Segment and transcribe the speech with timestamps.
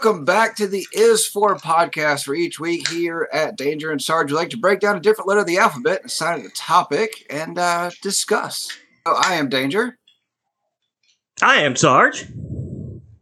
[0.00, 2.24] Welcome back to the Is For podcast.
[2.24, 5.26] For each week here at Danger and Sarge, we like to break down a different
[5.26, 8.68] letter of the alphabet, assign a topic, and uh, discuss.
[9.06, 9.98] So I am Danger,
[11.42, 12.26] I am Sarge.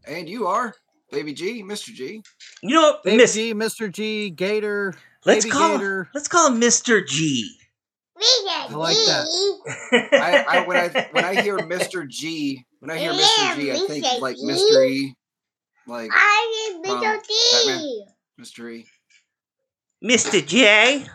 [0.07, 0.75] and you are
[1.11, 1.95] Baby G, Mr.
[1.95, 2.23] G.
[2.63, 3.35] You know what, Baby Miss?
[3.35, 3.91] G, Mr.
[3.91, 4.95] G, Gator.
[5.25, 6.09] let's Baby call Gator.
[6.15, 7.07] let's call him Mr.
[7.07, 7.57] G.
[8.19, 9.27] I like that.
[10.13, 12.07] I, I when I when I hear Mr.
[12.07, 13.57] G, when I hear Mr.
[13.57, 15.15] G, I think of, like mystery,
[15.87, 17.21] like I am Um, Mr.
[17.79, 18.05] D.
[18.39, 18.87] mystery.
[20.05, 20.47] Mr.
[20.47, 21.07] J.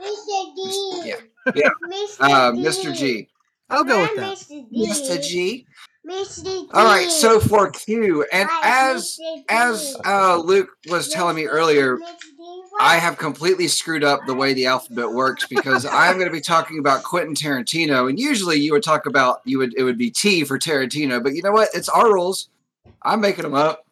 [0.00, 0.54] Mr.
[0.56, 1.02] D.
[1.04, 1.14] Yeah,
[1.54, 1.68] yeah.
[1.86, 2.16] Mr.
[2.20, 2.58] Uh, D.
[2.58, 2.94] Mr.
[2.94, 3.28] G,
[3.68, 4.36] I'll go with that.
[4.38, 4.70] Mr.
[4.70, 4.88] D.
[4.88, 5.22] Mr.
[5.22, 5.66] G.
[6.08, 6.44] Mr.
[6.44, 6.68] D.
[6.72, 9.18] All right, so for Q, and Hi, as
[9.50, 11.98] as uh, Luke was telling me earlier,
[12.80, 16.40] I have completely screwed up the way the alphabet works because I'm going to be
[16.40, 20.10] talking about Quentin Tarantino, and usually you would talk about you would it would be
[20.10, 21.68] T for Tarantino, but you know what?
[21.74, 22.48] It's our rules.
[23.02, 23.84] I'm making them up.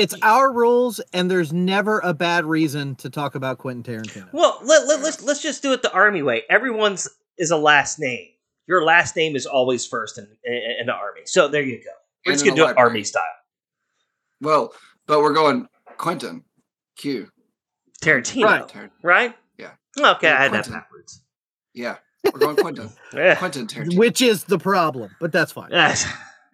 [0.00, 4.32] It's our rules, and there's never a bad reason to talk about Quentin Tarantino.
[4.32, 6.42] Well, let, let, let's let's just do it the army way.
[6.48, 8.28] Everyone's is a last name.
[8.66, 11.20] Your last name is always first in in, in the army.
[11.26, 11.90] So there you go.
[12.24, 13.22] We're just gonna do it army style.
[14.40, 14.72] Well,
[15.06, 16.44] but we're going Quentin
[16.96, 17.28] Q.
[18.02, 18.74] Tarantino, Right.
[18.74, 18.90] right?
[19.02, 19.34] Right.
[19.58, 19.70] Yeah.
[19.98, 20.72] Okay, Yeah, I had that Quentin.
[20.72, 21.22] backwards.
[21.74, 21.96] Yeah,
[22.32, 22.90] we're going Quentin.
[23.12, 23.34] Yeah.
[23.34, 23.98] Quentin Tarantino.
[23.98, 25.68] Which is the problem, but that's fine.
[25.72, 26.06] Yes.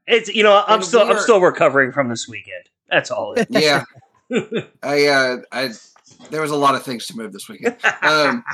[0.09, 2.65] It's you know I'm And still I'm still recovering from this weekend.
[2.91, 3.35] That's all.
[3.35, 3.85] It Yeah,
[4.83, 5.71] I uh, I
[6.31, 7.77] there was a lot of things to move this weekend.
[8.03, 8.45] Um,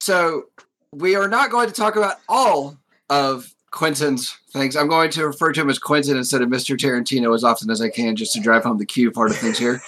[0.00, 0.44] so
[0.92, 2.76] we are not going to talk about all
[3.10, 4.76] of Quentin's things.
[4.76, 6.76] I'm going to refer to him as Quentin instead of Mr.
[6.76, 9.58] Tarantino as often as I can, just to drive home the Q part of things
[9.58, 9.80] here.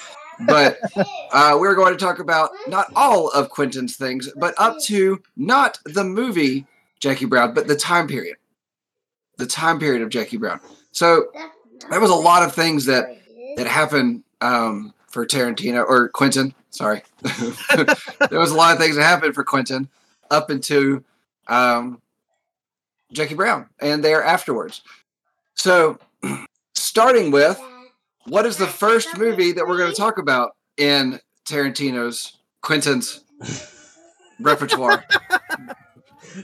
[0.46, 0.78] But
[1.32, 5.78] uh, we're going to talk about not all of Quentin's things, but up to not
[5.84, 6.66] the movie
[7.00, 8.36] Jackie Brown, but the time period.
[9.36, 10.60] The time period of Jackie Brown.
[10.92, 11.26] So
[11.90, 13.17] there was a lot of things that
[13.58, 16.54] that happened um, for Tarantino or Quentin.
[16.70, 19.88] Sorry, there was a lot of things that happened for Quentin
[20.30, 21.02] up into
[21.48, 22.00] um,
[23.12, 24.82] Jackie Brown and there afterwards.
[25.54, 25.98] So,
[26.74, 27.60] starting with
[28.26, 31.18] what is the first movie that we're going to talk about in
[31.48, 33.24] Tarantino's Quentin's
[34.40, 35.04] repertoire?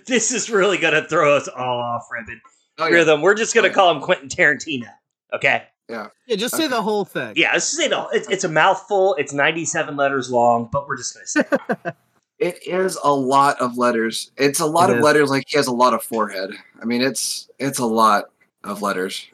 [0.06, 2.40] this is really gonna throw us all off, Ribbon.
[2.78, 2.94] Oh, yeah.
[2.94, 3.20] Rhythm.
[3.22, 3.74] We're just gonna Oh, yeah.
[3.74, 4.88] call him Quentin Tarantino.
[5.32, 5.64] Okay.
[5.88, 7.34] Yeah, Yeah, just say the whole thing.
[7.36, 8.08] Yeah, let's just say no.
[8.08, 9.14] It's, it's a mouthful.
[9.16, 11.44] It's 97 letters long, but we're just gonna say
[11.84, 11.94] it.
[12.40, 14.32] It is a lot of letters.
[14.36, 15.04] It's a lot It of is.
[15.04, 15.30] letters.
[15.30, 16.50] Like he has a lot of forehead.
[16.82, 18.24] I mean, it's it's a lot
[18.64, 19.28] of letters.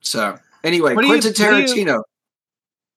[0.00, 2.02] So anyway, What do you- Quentin you- Tarantino.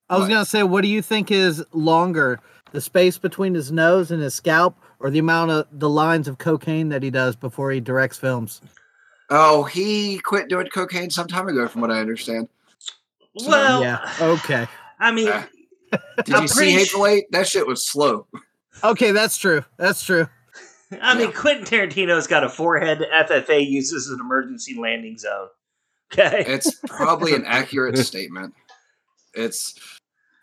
[0.09, 0.30] I was What?
[0.30, 2.40] gonna say, what do you think is longer,
[2.72, 6.38] the space between his nose and his scalp, or the amount of the lines of
[6.38, 8.62] cocaine that he does before he directs films?
[9.30, 12.48] Oh, he quit doing cocaine some time ago, from what I understand.
[13.38, 14.13] So, well, yeah.
[14.22, 14.67] Okay.
[15.00, 15.44] I mean, Uh,
[16.25, 17.31] Did I'm you see Hateful su- Eight?
[17.31, 18.28] That shit was slow.
[18.84, 19.63] Okay, that's true.
[19.78, 20.28] That's true.
[21.01, 21.35] I mean, yeah.
[21.35, 25.47] Quentin Tarantino's got a forehead FAA uses as an emergency landing zone.
[26.12, 26.44] Okay.
[26.47, 28.53] It's probably an accurate statement.
[29.35, 29.75] It's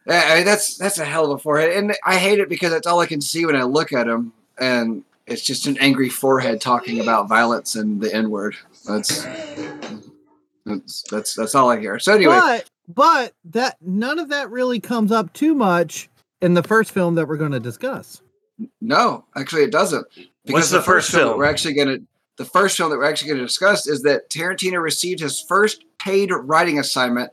[0.09, 2.87] I mean, that's that's a hell of a forehead, and I hate it because that's
[2.87, 6.61] all I can see when I look at him, and it's just an angry forehead
[6.61, 8.55] talking about violence and the N word.
[8.87, 9.25] That's
[10.65, 11.99] that's that's that's all I hear.
[11.99, 16.09] So anyway, But but that none of that really comes up too much
[16.41, 18.23] in the first film that we're going to discuss.
[18.81, 20.07] no, actually, it doesn't.
[20.45, 21.39] What's the first that film?
[21.39, 22.03] we're actually going to
[22.37, 25.85] the first film that we're actually going to discuss is that Tarantino received his first
[25.99, 27.33] paid writing assignment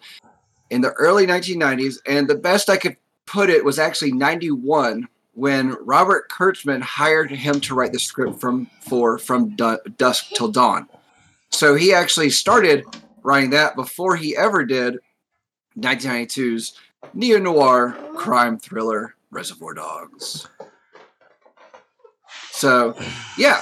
[0.70, 5.76] in the early 1990s, and the best I could put it was actually 91 when
[5.82, 10.88] Robert Kurtzman hired him to write the script from for from du- dusk till dawn.
[11.50, 12.86] So he actually started
[13.24, 14.98] writing that before he ever did
[15.78, 16.74] 1992's
[17.14, 20.48] neo noir crime thriller Reservoir Dogs.
[22.52, 22.96] So,
[23.38, 23.62] yeah.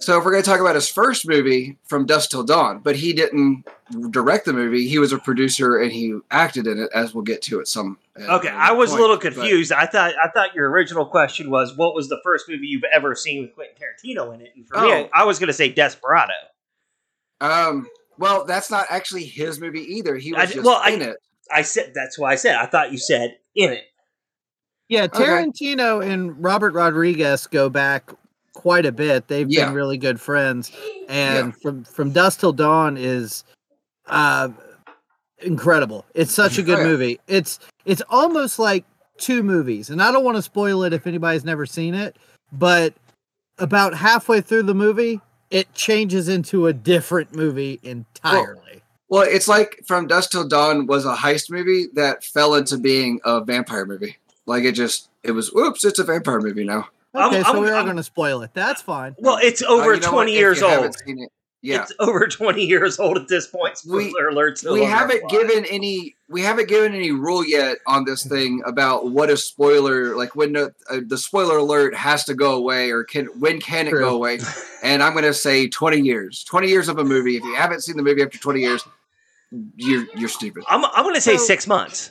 [0.00, 2.96] So if we're going to talk about his first movie, From Dusk Till Dawn, but
[2.96, 3.64] he didn't
[4.10, 4.88] direct the movie.
[4.88, 7.98] He was a producer and he acted in it, as we'll get to at some.
[8.16, 9.00] at Okay, I was a point.
[9.02, 9.70] little But- confused.
[9.70, 13.14] I thought I thought your original question was what was the first movie you've ever
[13.14, 14.52] seen with Quentin Tarantino in it?
[14.56, 15.08] And for me, Oh.
[15.14, 16.32] I, I was going to say Desperado.
[17.40, 17.86] Um.
[18.18, 20.16] Well, that's not actually his movie either.
[20.16, 21.16] He was d- just well, I- in it.
[21.50, 23.84] I said that's why I said I thought you said in it.
[24.88, 25.24] Yeah, Okay.
[25.24, 28.10] Tarantino and Robert Rodriguez go back
[28.52, 29.28] quite a bit.
[29.28, 29.66] They've Yeah.
[29.66, 30.70] been really good friends,
[31.08, 33.44] and from from Dusk Till Dawn is
[34.06, 34.50] uh
[35.38, 36.04] incredible.
[36.14, 36.86] It's such a good Oh, yeah.
[36.88, 37.20] movie.
[37.26, 38.84] It's it's almost like
[39.18, 42.16] two movies, and I don't want to spoil it if anybody's never seen it,
[42.52, 42.94] but
[43.58, 48.60] about halfway through the movie, it changes into a different movie entirely.
[48.72, 48.81] Well,
[49.20, 53.44] it's like From Dusk Till Dawn was a heist movie that fell into being a
[53.44, 54.16] vampire movie.
[54.46, 56.88] Like it just, it was, oops, it's a vampire movie now.
[57.14, 58.50] I'm- Okay, so I'm- we are I'm- going to spoil it.
[58.54, 59.14] That's fine.
[59.18, 60.12] Well, it's Uh, over you know what?
[60.14, 60.96] 20 If years you old.
[61.06, 61.32] seen it-
[61.64, 63.78] yeah, It's over 20 years old at this point.
[63.86, 64.64] We- Spoiler alerts.
[64.64, 69.10] no we haven't given any we haven't given any rule yet on this thing about
[69.10, 73.04] what a spoiler like when the, uh, the spoiler alert has to go away or
[73.04, 74.00] can when can it True.
[74.00, 74.38] go away
[74.82, 77.82] and i'm going to say 20 years 20 years of a movie if you haven't
[77.82, 78.82] seen the movie after 20 years
[79.76, 82.10] you're you're stupid I'm, I'm going to say So- six months.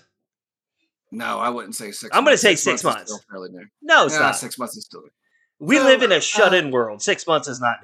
[1.12, 2.42] no i wouldn't say six I'm gonna months.
[2.42, 3.12] say six is months.
[3.12, 3.66] still fairly new.
[3.82, 4.36] No, it's Nah, not.
[4.38, 5.10] six months is still new.
[5.60, 7.02] We So, live in a uh, shut-in world.
[7.02, 7.78] Six months is not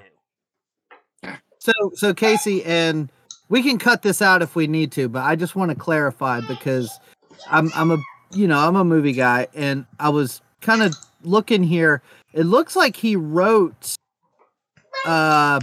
[1.24, 1.32] new.
[1.60, 3.12] So, so Casey, and
[3.50, 6.40] we can cut this out if we need to, but I just want to clarify
[6.42, 6.90] because
[7.50, 7.98] I'm, I'm a,
[8.32, 12.02] you know, I'm a movie guy, and I was kind of looking here.
[12.34, 13.96] It looks like he wrote,
[15.06, 15.60] uh,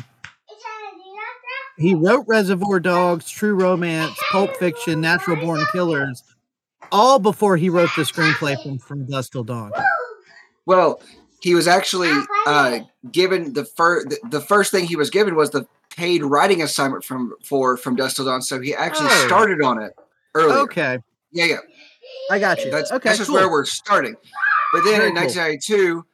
[1.78, 6.22] he wrote Reservoir Dogs, True Romance, Pulp Fiction, Natural Born Killers,
[6.92, 9.72] all before he wrote the screenplay from From Dusk Till Dawn.
[10.66, 11.00] well
[11.40, 12.10] he was actually
[12.46, 12.78] uh,
[13.12, 17.04] given the first the, the first thing he was given was the paid writing assignment
[17.04, 19.26] from for from Dust Till Dawn, so he actually Oh.
[19.26, 19.92] started on it
[20.34, 20.58] earlier.
[20.60, 20.98] Okay,
[21.32, 21.56] Yeah, yeah.
[22.30, 22.70] I got you.
[22.70, 23.38] That's okay, that's just cool.
[23.38, 24.14] where we're starting.
[24.72, 25.24] But then Very in cool.
[25.24, 26.04] 1992,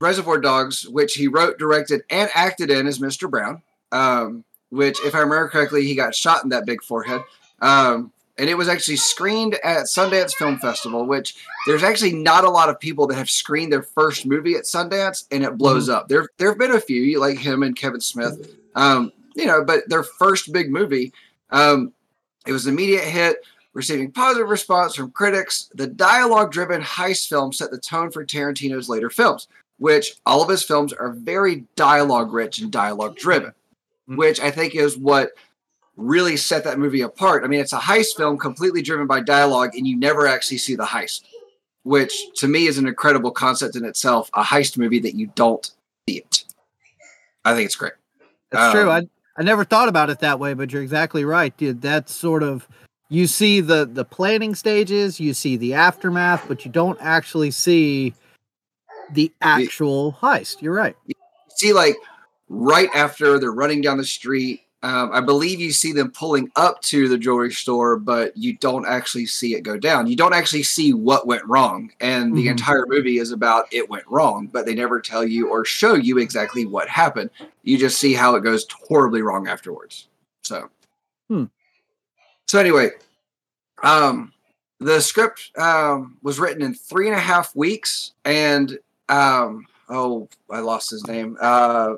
[0.00, 3.30] Reservoir Dogs, which he wrote, directed, and acted in as Mr.
[3.30, 3.62] Brown,
[3.92, 7.22] um, which, if I remember correctly, he got shot in that big forehead.
[7.60, 11.36] Um, and it was actually screened at Sundance Film Festival, which
[11.66, 15.26] there's actually not a lot of people that have screened their first movie at Sundance
[15.30, 15.96] and it blows Mm-hmm.
[15.98, 16.08] up.
[16.08, 19.86] There, there have been a few, like him and Kevin Smith, um, you know, but
[19.88, 21.12] their first big movie,
[21.50, 21.92] um,
[22.46, 23.36] it was an immediate hit
[23.74, 25.70] receiving positive response from critics.
[25.74, 30.48] The dialogue driven heist film set the tone for Tarantino's later films, which all of
[30.48, 33.16] his films are very dialogue rich and dialogue
[34.10, 34.16] Mhm.
[34.16, 35.30] which I think is what
[35.96, 37.44] really set that movie apart.
[37.44, 40.74] I mean, it's a heist film completely driven by dialogue, and you never actually see
[40.74, 41.22] the heist,
[41.84, 45.70] which to me is an incredible concept in itself a heist movie that you don't
[46.08, 46.44] see it.
[47.44, 47.92] I think it's great.
[48.50, 48.90] That's true.
[48.90, 51.80] Um, I I never thought about it that way, but you're exactly right, dude.
[51.80, 52.66] That's sort of
[53.08, 58.14] you see the the planning stages, you see the aftermath, but you don't actually see
[59.12, 60.62] the actual heist.
[60.62, 60.96] You're right.
[61.56, 61.96] see like
[62.52, 64.62] right after they're running down the street.
[64.82, 68.86] Um, i believe you see them pulling up to the jewelry store but you don't
[68.86, 70.06] actually see it go down.
[70.06, 72.52] You don't actually see what went wrong and the Mhm.
[72.52, 76.16] entire movie is about it went wrong but they never tell you or show you
[76.18, 77.28] exactly what happened.
[77.62, 80.08] You just see how it goes horribly wrong afterwards.
[80.42, 80.68] So.
[81.28, 81.44] Hmm.
[82.48, 82.90] so anyway
[83.82, 84.32] um
[84.80, 88.78] the script um, was written in three and a half weeks and
[89.10, 91.36] um, oh i lost his name.
[91.38, 91.96] Uh,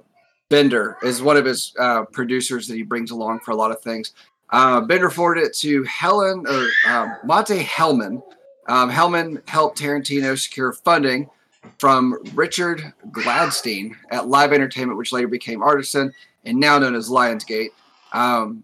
[0.52, 3.80] bender is one of his uh, producers that he brings along for a lot of
[3.80, 4.12] things.
[4.50, 8.22] Uh, bender forwarded it to helen or um, monte hellman.
[8.68, 11.30] Um, hellman helped tarantino secure funding
[11.78, 16.12] from richard gladstein at live entertainment which later became artisan
[16.44, 17.70] and now known as lionsgate.
[18.12, 18.62] Um,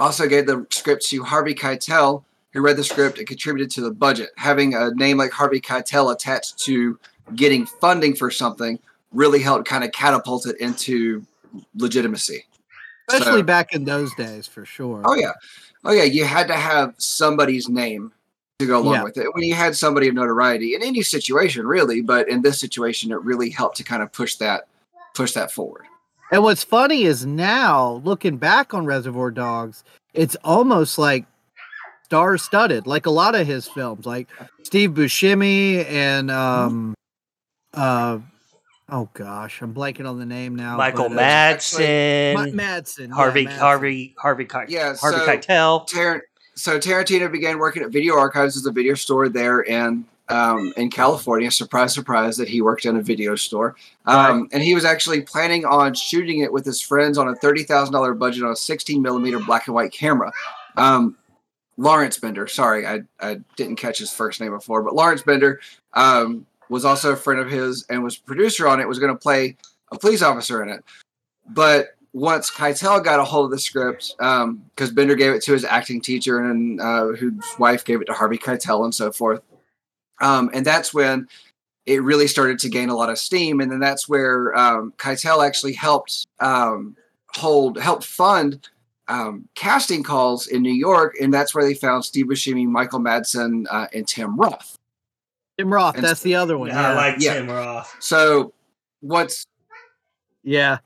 [0.00, 3.92] also gave the script to harvey keitel who read the script and contributed to the
[3.92, 4.30] budget.
[4.36, 6.98] Having a name like Harvey Keitel attached to
[7.34, 8.78] getting funding for something
[9.12, 11.24] really helped kind of catapult it into
[11.74, 12.44] legitimacy.
[13.08, 15.02] Especially So- back in those days, for sure.
[15.04, 15.32] Oh yeah,
[15.84, 16.02] oh yeah.
[16.02, 18.12] You had to have somebody's name
[18.58, 19.02] to go along Yeah.
[19.04, 19.32] with it.
[19.34, 23.20] When you had somebody of notoriety in any situation, really, but in this situation, it
[23.22, 24.66] really helped to kind of push that
[25.14, 25.84] push that forward.
[26.32, 31.24] And what's funny is now looking back on Reservoir Dogs, it's almost like
[32.04, 34.28] star studded, like a lot of his films, like
[34.64, 36.94] Steve Buscemi and um
[37.74, 38.18] uh
[38.88, 40.76] oh gosh, I'm blanking on the name now.
[40.76, 43.58] Michael but, uh, Madsen, Ma- Madsen, yeah, Harvey, Madsen.
[43.58, 45.86] Harvey, Harvey, Keitel, Yeah, Harvey so- Keitel.
[45.86, 46.22] Tar-
[46.54, 50.90] so Tarantino began working at Video Archives as a video store there in um, in
[50.90, 51.50] California.
[51.50, 53.76] Surprise, surprise, that he worked in a video store.
[54.06, 57.62] Um, And he was actually planning on shooting it with his friends on a thirty
[57.62, 60.32] thousand dollar budget on a sixteen millimeter black and white camera.
[60.76, 61.16] Um,
[61.76, 65.60] Lawrence Bender, sorry, I, I didn't catch his first name before, but Lawrence Bender
[65.92, 68.88] um, was also a friend of his and was producer on it.
[68.88, 69.56] Was going to play
[69.92, 70.84] a police officer in it,
[71.48, 75.64] but once Keitel got a hold of the script, because Bender gave it to his
[75.64, 79.42] acting teacher and uh, whose wife gave it to Harvey Keitel and so forth,
[80.20, 81.28] um, and that's when
[81.86, 83.60] it really started to gain a lot of steam.
[83.60, 86.96] And then that's where um, Keitel actually helped um,
[87.28, 88.68] hold, help fund
[89.08, 93.66] um, casting calls in New York, and that's where they found Steve Buscemi, Michael Madsen,
[93.70, 94.75] uh, and Tim Roth.
[95.58, 96.68] Tim Roth, and- that's the other one.
[96.68, 97.34] Yeah, I like Yeah.
[97.34, 97.94] Tim Roth.
[98.00, 98.52] So
[99.00, 99.46] what's
[100.42, 100.78] yeah.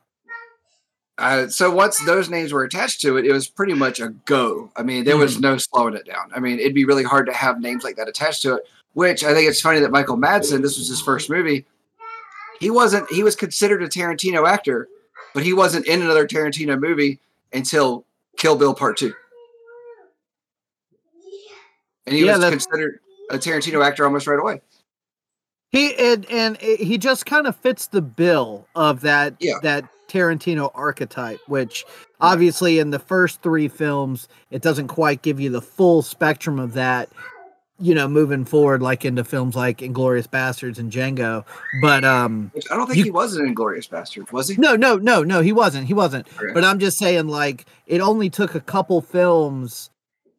[1.19, 4.71] uh, so once those names were attached to it, it was pretty much a go.
[4.77, 6.31] I mean, there was no slowing it down.
[6.35, 8.63] I mean, it'd be really hard to have names like that attached to it.
[8.95, 11.65] Which I think it's funny that Michael Madsen, this was his first movie.
[12.59, 13.09] He wasn't.
[13.11, 14.89] He was considered a Tarantino actor,
[15.33, 17.21] but he wasn't in another Tarantino movie
[17.53, 18.05] until
[18.37, 19.15] Kill Bill Part Two.
[22.07, 23.01] And he Yeah, was considered
[23.31, 24.61] a Tarantino actor almost right away.
[25.71, 29.55] He and and he just kind of fits the bill of that Yeah.
[29.63, 31.85] that Tarantino archetype, which
[32.21, 36.73] obviously in the first three films it doesn't quite give you the full spectrum of
[36.75, 37.09] that.
[37.83, 41.47] You know, moving forward, like into films like Inglourious Basterds and Django,
[41.81, 44.57] but um, I don't think You- he was an Inglorious Bastard, was he?
[44.59, 45.87] no, no, no, no, he wasn't.
[45.87, 46.27] He wasn't.
[46.37, 46.53] Okay.
[46.53, 49.89] But I'm just saying, like, it only took a couple films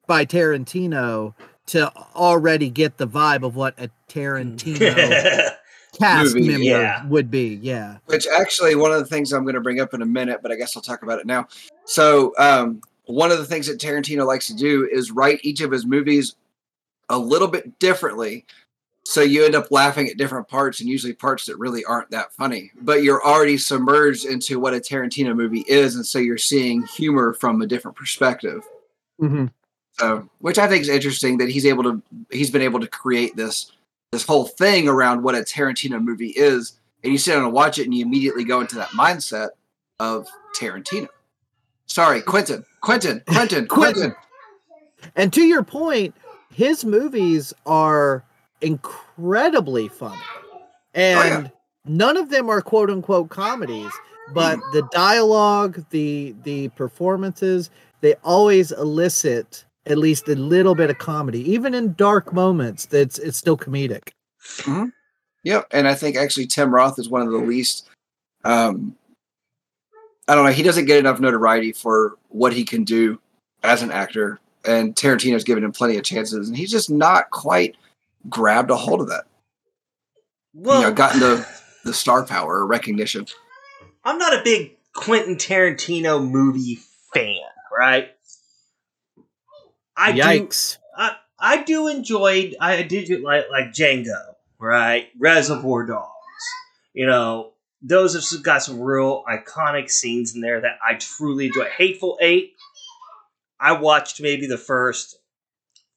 [0.06, 1.34] by Tarantino
[1.72, 5.52] to already get the vibe of what a Tarantino
[5.98, 7.06] cast Movie, member yeah.
[7.08, 7.60] would be.
[7.62, 7.98] Yeah.
[8.08, 10.52] Which actually, one of the things I'm going to bring up in a minute, but
[10.52, 11.48] I guess I'll talk about it now.
[11.86, 15.72] So, um, one of the things that Tarantino likes to do is write each of
[15.72, 16.36] his movies
[17.10, 18.46] a little bit differently.
[19.06, 22.34] So you end up laughing at different parts, and usually parts that really aren't that
[22.34, 22.72] funny.
[22.82, 27.34] But you're already submerged into what a Tarantino movie is, and so you're seeing humor
[27.34, 28.62] from a different perspective.
[29.22, 29.46] Mm-hmm.
[30.00, 33.36] So, which I think is interesting that he's able to he's been able to create
[33.36, 33.72] this
[34.12, 37.78] this whole thing around what a Tarantino movie is, and you sit down and watch
[37.78, 39.50] it, and you immediately go into that mindset
[40.00, 41.08] of Tarantino.
[41.86, 44.16] Sorry, Quentin, Quentin, Quentin, Quentin.
[45.16, 46.16] And to your point,
[46.54, 48.24] his movies are
[48.62, 50.22] incredibly funny.
[50.22, 50.60] Oh,
[50.94, 51.52] and
[51.86, 53.92] none of them are quote unquote comedies,
[54.34, 57.70] but the dialogue, the the performances,
[58.02, 61.52] they always elicit at least a little bit of comedy.
[61.52, 64.10] Even in dark moments, that's it's still comedic.
[65.44, 67.90] Yep, and I think actually Tim Roth is one of the least.
[68.44, 68.96] Um,
[70.28, 70.52] I don't know.
[70.52, 73.20] He doesn't get enough notoriety for what he can do
[73.64, 77.76] as an actor, and Tarantino's given him plenty of chances, and he's just not quite
[78.30, 79.26] grabbed a hold of that.
[80.54, 81.48] well, you know, gotten the
[81.84, 83.26] the star power or recognition.
[84.04, 86.80] I'm not a big Quentin Tarantino movie
[87.14, 87.42] fan,
[87.76, 88.12] right?
[89.96, 90.50] I do
[90.96, 95.10] I, I do enjoy I did like like Django, right?
[95.20, 96.10] Reservoir Dogs.
[96.94, 101.66] You know, those have got some real iconic scenes in there that I truly enjoy.
[101.66, 102.54] Hateful Eight.
[103.60, 105.18] I watched maybe the first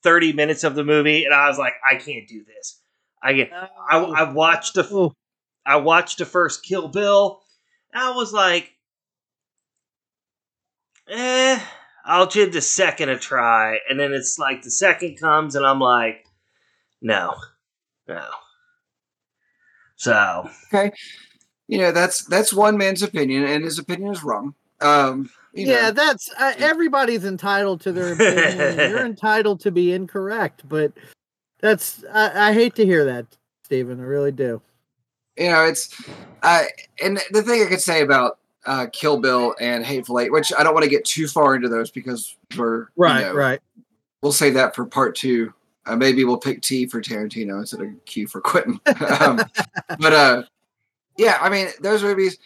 [0.03, 2.81] thirty minutes of the movie, and I was like, I can't do this.
[3.23, 3.53] I get.
[3.53, 5.15] I, I watched the Oh,
[5.67, 7.41] I watched the first Kill Bill.
[7.93, 8.73] And I was like,
[11.09, 11.61] eh,
[12.05, 13.79] I'll give the second a try.
[13.89, 16.27] And then it's like the second comes, and I'm like,
[17.03, 17.35] no,
[18.09, 18.27] no.
[19.97, 20.93] So okay,
[21.69, 24.55] You know, that's that's one man's opinion, and his opinion is wrong.
[24.81, 28.81] Um, you yeah, know, that's uh, everybody's entitled to their opinion.
[28.91, 30.93] You're entitled to be incorrect, but
[31.61, 33.27] that's I, I hate to hear that,
[33.65, 34.01] Stephen.
[34.01, 34.61] I really do.
[35.37, 35.91] you know, it's
[36.43, 36.65] uh,
[37.03, 40.63] and the thing I could say about uh, Kill Bill and Hateful Eight, which I
[40.63, 43.61] don't want to get too far into those because we're you Right, know, right.
[44.23, 45.53] We'll save that for part two.
[45.87, 48.81] Uh, maybe we'll pick T for Tarantino instead of Q for Quentin.
[49.21, 49.41] um,
[49.99, 50.43] but uh,
[51.19, 52.39] yeah, I mean, those movies.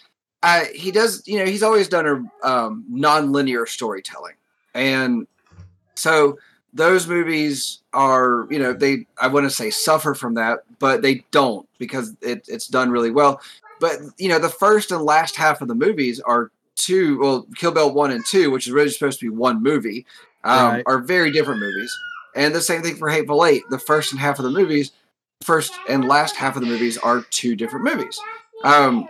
[0.44, 2.06] Uh, he does, you know, he's always done
[2.42, 4.34] a um, non-linear storytelling,
[4.72, 5.26] and
[5.96, 6.38] so
[6.72, 11.24] those movies are, you know, they I want to say suffer from that, but they
[11.32, 13.40] don't because it, it's done really well.
[13.80, 17.18] But you know, the first and last half of the movies are two.
[17.18, 20.06] Well, Kill Bill one and two, which is really supposed to be one movie,
[20.44, 20.82] um, Right.
[20.86, 21.96] are very different movies.
[22.34, 23.62] And the same thing for Hateful Eight.
[23.70, 24.92] The first and half of the movies,
[25.42, 28.20] first and last half of the movies are two different movies.
[28.64, 29.08] Um,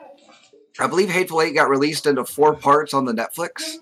[0.78, 3.75] I believe Hateful Eight got released into four parts on the Netflix.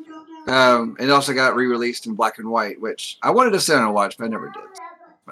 [0.49, 3.77] Um, and it also got re-released in black and white, which I wanted to sit
[3.77, 4.63] and watch, but I never did.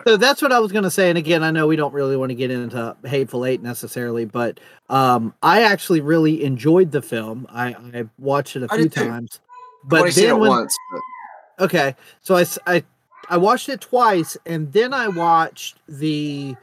[0.06, 1.08] So that's what I was going to say.
[1.08, 4.58] And again, I know we don't really want to get into Hateful Eight necessarily, but
[4.90, 7.46] um, I actually really enjoyed the film.
[7.48, 9.08] I, I watched it a I few too.
[9.08, 9.38] times.
[9.84, 12.82] But then when, once, but okay, so I
[13.28, 16.56] I watched it twice, and then I watched the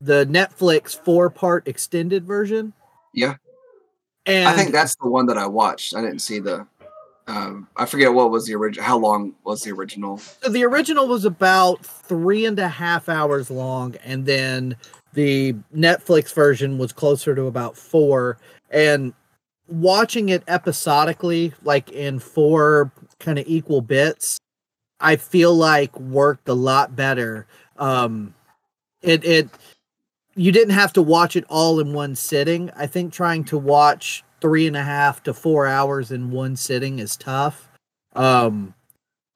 [0.00, 2.72] the Netflix four part extended version.
[3.12, 3.34] Yeah.
[4.26, 5.94] and I think that's the one that I watched.
[5.94, 6.66] I didn't see the.
[7.28, 8.84] Um, I forget what was the original.
[8.84, 10.20] How long was the original?
[10.48, 14.76] The original was about three and a half hours long, and then
[15.12, 18.38] the Netflix version was closer to about four.
[18.70, 19.12] And
[19.68, 24.38] watching it episodically, like in four kind of equal bits,
[24.98, 27.46] I feel like worked a lot better.
[27.76, 28.34] Um,
[29.02, 29.50] it it
[30.34, 32.70] you didn't have to watch it all in one sitting.
[32.74, 36.98] I think trying to watch three and a half to four hours in one sitting
[36.98, 37.68] is tough.
[38.14, 38.74] Um,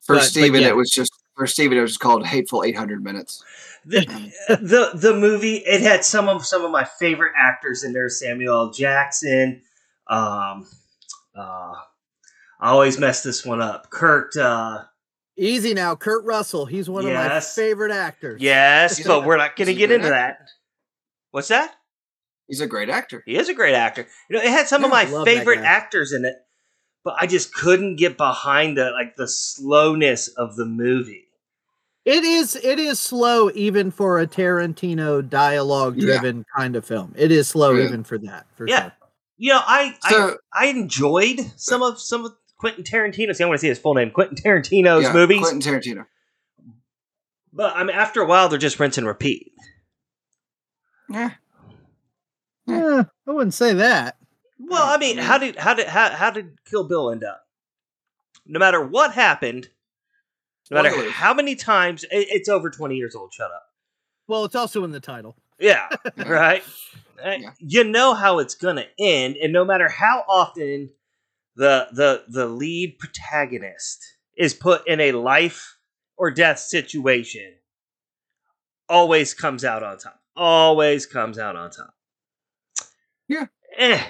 [0.01, 0.67] For But- but yeah.
[0.69, 3.43] it was just for Steven, it was called Hateful Eight Hundred Minutes.
[3.85, 3.99] the,
[4.47, 8.67] the the movie it had some of some of my favorite actors in there samuel
[8.67, 8.71] L.
[8.71, 9.61] jackson
[10.07, 10.65] um
[11.37, 11.73] uh
[12.61, 14.83] i always mess this one up kurt uh
[15.35, 16.65] easy now, Kurt Russell.
[16.65, 17.25] He's one Yes.
[17.25, 18.41] of my favorite actors.
[18.41, 20.47] yes but we're not gonna get great into that
[21.31, 21.75] what's that
[22.47, 23.23] He's a great actor.
[23.25, 25.59] he is a great actor you know it had some of Yeah, I my favorite
[25.59, 26.35] actors in it
[27.03, 31.25] but i just couldn't get behind the like the slowness of the movie
[32.05, 37.13] It is it is slow even for a Tarantino dialogue driven kind of film.
[37.17, 37.85] It is slow Yeah.
[37.85, 38.45] even for that.
[38.55, 38.81] For Yeah.
[38.83, 38.91] sure.
[39.37, 43.55] you know i i, So I enjoyed some of some of quentin tarantino's i want
[43.57, 46.05] to say his full name quentin tarantino's yeah, movies Quentin Tarantino.
[47.55, 49.51] But I mean, after a while, they're just rinse and repeat.
[51.09, 51.31] Yeah.
[52.73, 54.17] Yeah, I wouldn't say that.
[54.59, 57.41] Well, I mean, how did how did how, how did Kill Bill end up?
[58.45, 59.69] No matter what happened,
[60.71, 61.11] no matter Spoilers.
[61.13, 63.33] how many times, it, it's over twenty years old.
[63.33, 63.63] Shut up.
[64.27, 65.35] Well, it's also in the title.
[65.59, 66.63] Yeah, right.
[67.23, 67.51] Uh, Yeah.
[67.59, 70.89] You know how it's gonna end, and no matter how often
[71.55, 74.03] the the the lead protagonist
[74.37, 75.77] is put in a life
[76.17, 77.53] or death situation,
[78.89, 80.19] always comes out on top.
[80.35, 81.93] Always comes out on top.
[83.27, 83.45] Yeah.
[83.77, 84.03] Eh.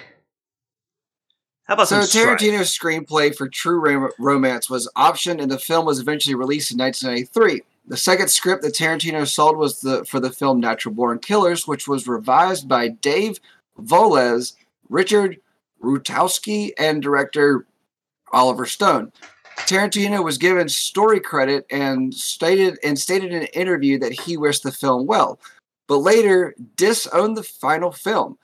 [1.64, 2.38] How about So some strife?
[2.38, 7.62] Tarantino's screenplay for True Romance was optioned, and the film was eventually released in 1993.
[7.86, 11.86] The second script that Tarantino sold was the for the film Natural Born Killers, which
[11.88, 13.38] was revised by Dave
[13.78, 14.54] Veloz,
[14.88, 15.38] Richard
[15.82, 17.66] Rutowski, and director
[18.32, 19.12] Oliver Stone.
[19.58, 24.62] Tarantino was given story credit and stated and stated in an interview that he wished
[24.62, 25.38] the film well,
[25.86, 28.38] but later disowned the final film.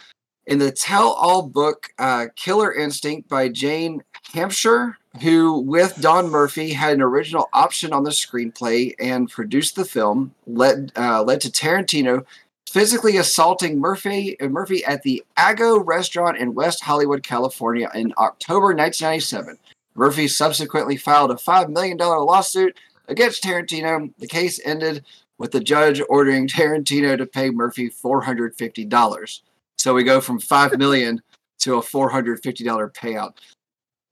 [0.47, 6.95] In the tell-all book uh, "Killer Instinct" by Jane Hamsher, who, with Don Murphy, had
[6.95, 12.25] an original option on the screenplay and produced the film, led uh, led to Tarantino
[12.71, 18.69] physically assaulting Murphy uh, Murphy at the Ago restaurant in West Hollywood, California, in October
[18.69, 19.59] 1997.
[19.95, 24.13] Murphy subsequently filed a $5 million lawsuit against Tarantino.
[24.19, 25.05] The case ended
[25.37, 29.41] with the judge ordering Tarantino to pay Murphy $450.
[29.81, 31.23] So we go from 5 million
[31.61, 33.33] to a $450 payout.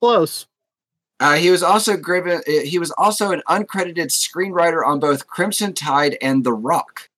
[0.00, 0.46] Close.
[1.20, 5.74] Uh, he was also given, uh, he was also an uncredited screenwriter on both Crimson
[5.74, 7.10] Tide and The Rock.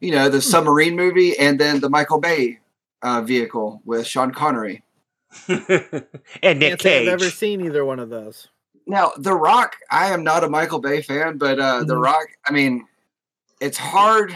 [0.00, 2.58] You know, the submarine movie and then the Michael Bay
[3.02, 4.82] uh, vehicle with Sean Connery.
[5.48, 6.00] and Nick
[6.42, 6.86] Can't Cage.
[7.08, 8.48] I've never seen either one of those.
[8.86, 12.02] Now, The Rock, I am not a Michael Bay fan, but uh, The Mhm.
[12.02, 12.88] Rock, I mean,
[13.60, 14.34] it's hard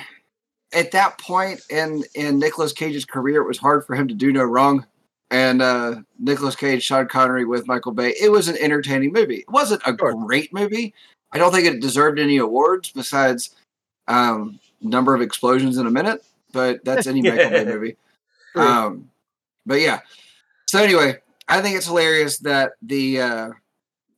[0.74, 3.40] at that point in in Nicolas Cage's career.
[3.42, 4.86] It was hard for him to do no wrong.
[5.30, 9.38] And uh, Nicolas Cage, Sean Connery with Michael Bay, it was an entertaining movie.
[9.38, 10.14] It wasn't a Sure.
[10.26, 10.94] great movie.
[11.32, 13.50] I don't think it deserved any awards besides
[14.06, 16.24] um, number of explosions in a minute.
[16.52, 17.96] But that's any Michael Bay movie.
[18.54, 19.10] Um,
[19.66, 20.00] but yeah.
[20.68, 21.16] So anyway,
[21.48, 23.50] I think it's hilarious that the uh,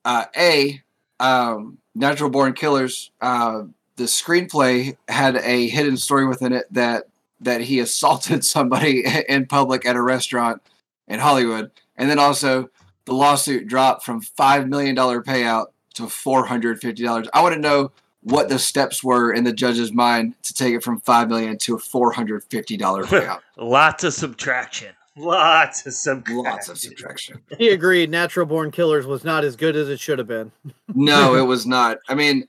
[0.05, 0.83] uh, a
[1.21, 3.11] um, Natural Born Killers.
[3.23, 3.63] Uh,
[3.97, 7.05] the screenplay had a hidden story within it that
[7.41, 10.63] that he assaulted somebody in public at a restaurant
[11.09, 12.69] in Hollywood, and then also
[13.05, 17.29] the lawsuit dropped from five million dollar payout to four hundred fifty dollars.
[17.33, 20.83] I want to know what the steps were in the judge's mind to take it
[20.83, 23.41] from five million to a four hundred fifty dollar payout.
[23.57, 24.95] Lots of subtraction.
[25.19, 26.45] Lots of subtraction.
[26.45, 27.41] Lots of subtraction.
[27.57, 28.11] He agreed.
[28.11, 30.53] Natural Born Killers was not as good as it should have been.
[30.95, 31.99] No, it was not.
[32.09, 32.47] I mean,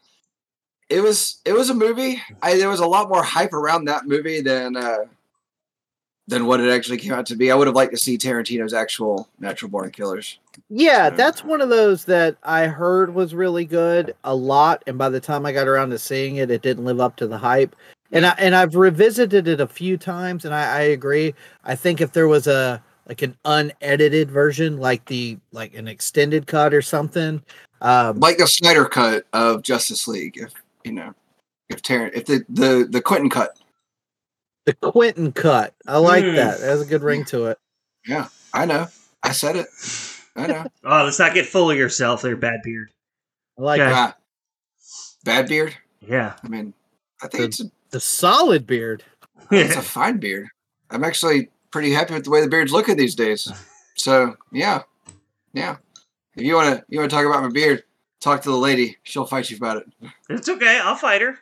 [0.89, 2.21] it was it was a movie.
[2.41, 5.06] I, there was a lot more hype around that movie than uh,
[6.28, 7.52] than what it actually came out to be.
[7.52, 10.39] I would have liked to see Tarantino's actual Natural Born Killers.
[10.69, 15.10] Yeah, that's one of those that I heard was really good a lot, and by
[15.10, 17.76] the time I got around to seeing it, it didn't live up to the hype.
[18.12, 21.36] And I and I've revisited it a few times, and I, I agree.
[21.63, 26.47] I think if there was a like an unedited version, like the like an extended
[26.47, 27.41] cut or something,
[27.82, 30.54] um, Like the Snyder cut of Justice League, if
[30.88, 31.13] you know,
[31.69, 33.52] if Tar- if the the the Quentin cut.
[34.65, 36.36] the Quentin cut, I like Hmm.
[36.36, 36.60] that.
[36.60, 37.60] It has a good ring to it.
[38.08, 38.88] Yeah, I know,
[39.21, 39.67] I said it.
[40.36, 40.65] I know.
[40.84, 42.89] Oh, let's not get full of yourself there, bad beard.
[43.60, 43.89] I like Okay.
[43.91, 43.93] it.
[43.95, 44.15] Ah,
[45.26, 45.76] bad beard.
[46.00, 46.36] Yeah.
[46.43, 46.73] I mean,
[47.21, 49.04] I think it's a, the solid beard.
[49.52, 50.47] it's a fine beard.
[50.89, 53.52] I'm actually pretty happy with the way the beard's looking these days.
[53.95, 54.84] So yeah,
[55.54, 55.78] yeah.
[56.36, 57.84] If you wanna you wanna talk about my beard,
[58.19, 58.97] talk to the lady.
[59.03, 59.86] She'll fight you about it.
[60.30, 60.80] it's okay.
[60.84, 61.38] I'll fight her.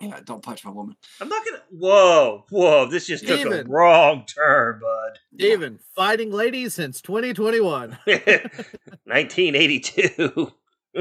[0.00, 0.96] Yeah, don't punch my woman.
[1.20, 1.60] I'm not gonna.
[1.70, 2.86] Whoa, whoa!
[2.86, 5.18] This just took a wrong turn, bud.
[5.34, 7.98] Steven, fighting ladies since 2021.
[8.06, 10.52] 1982.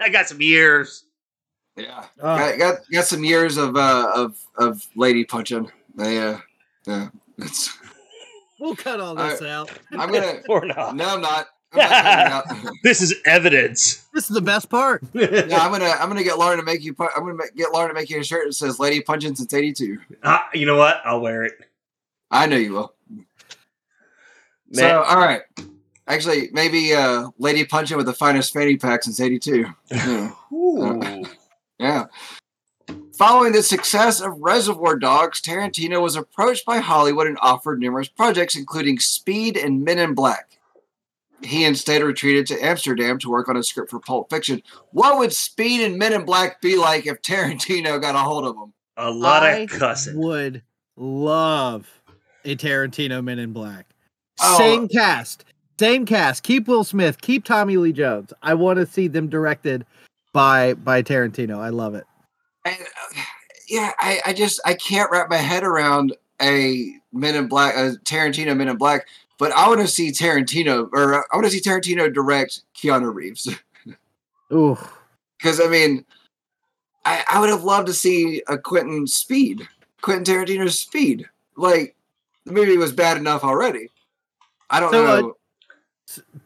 [0.00, 1.04] I got some years.
[1.76, 5.70] Yeah, Oh, got, got got some years of uh of of lady punching.
[5.94, 6.38] They, uh,
[6.86, 7.76] yeah, it's.
[8.58, 9.70] we'll cut all this out.
[9.92, 10.40] I'm gonna.
[10.48, 10.96] Or not.
[10.96, 11.46] No, I'm not.
[11.72, 12.74] I'm not cutting it out.
[12.82, 14.04] This is evidence.
[14.14, 15.02] This is the best part.
[15.14, 16.94] Yeah, I'm gonna I'm gonna get Lauren to make you.
[16.98, 19.98] I'm gonna get Lauren to make you a shirt that says "Lady punching since '82."
[20.24, 21.00] Ah, you know what?
[21.04, 21.54] I'll wear it.
[22.30, 22.94] I know you will.
[24.72, 25.42] So, all right.
[26.06, 29.66] Actually, maybe uh, Lady punching with the finest fanny pack since '82.
[29.90, 30.30] Yeah.
[30.52, 31.24] Ooh.
[31.78, 32.06] yeah.
[33.16, 38.56] Following the success of Reservoir Dogs, Tarantino was approached by Hollywood and offered numerous projects,
[38.56, 40.49] including Speed and Men in Black.
[41.42, 44.62] He instead retreated to Amsterdam to work on a script for Pulp Fiction.
[44.92, 48.54] What would Speed and Men in Black be like if Tarantino got a hold of
[48.56, 48.72] them?
[49.00, 50.18] a lot I of cussing.
[50.18, 50.62] Would
[50.96, 51.88] love
[52.44, 53.86] a Tarantino Men in Black.
[54.40, 54.58] Oh.
[54.58, 55.44] Same cast,
[55.78, 56.42] same cast.
[56.42, 57.20] Keep Will Smith.
[57.20, 58.32] Keep Tommy Lee Jones.
[58.42, 59.84] I want to see them directed
[60.32, 61.58] by by Tarantino.
[61.58, 62.04] I love it.
[62.64, 63.20] And, uh,
[63.68, 67.96] yeah, I, I just I can't wrap my head around a Men in Black, a
[68.04, 69.06] Tarantino Men in Black.
[69.40, 73.12] But I want to see Tarantino, or uh, I want to see Tarantino direct Keanu
[73.12, 73.48] Reeves.
[74.52, 74.76] Ooh,
[75.38, 76.04] Because I mean,
[77.06, 79.66] I, I would have loved to see a Quentin Speed,
[80.02, 81.26] Quentin Tarantino's Speed.
[81.56, 81.96] Like
[82.44, 83.88] the movie was bad enough already.
[84.68, 85.34] I don't So, uh, know.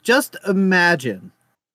[0.04, 1.33] just imagine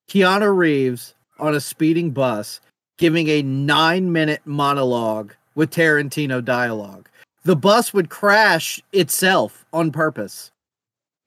[0.08, 2.62] Keanu Reeves on a speeding bus
[2.98, 7.10] giving a nine minute monologue with Tarantino dialogue.
[7.44, 10.52] The bus would crash itself on purpose.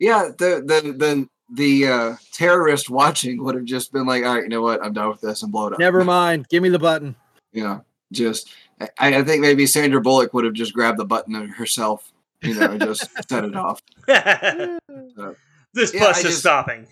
[0.02, 4.42] Yeah, the the the the uh, terrorist watching would have just been like, all right,
[4.42, 5.78] you know what, I'm done with this and blow it up.
[5.78, 6.48] Never mind.
[6.48, 7.14] Give me the button.
[7.52, 12.10] Yeah, just I, I think maybe Sandra Bullock would have just grabbed the button herself.
[12.42, 13.80] You know, and just set it off.
[14.06, 16.86] this Yeah, bus I is just- stopping.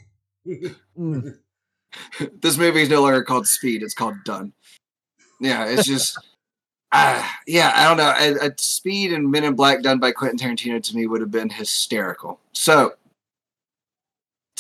[2.41, 4.53] This movie is no longer called Speed; it's called Done.
[5.41, 6.17] Yeah, it's just,
[6.93, 8.15] ah, yeah, I don't know.
[8.45, 11.33] A, a Speed and Men in Black done by Quentin Tarantino to me would have
[11.33, 12.39] been hysterical.
[12.53, 12.93] So,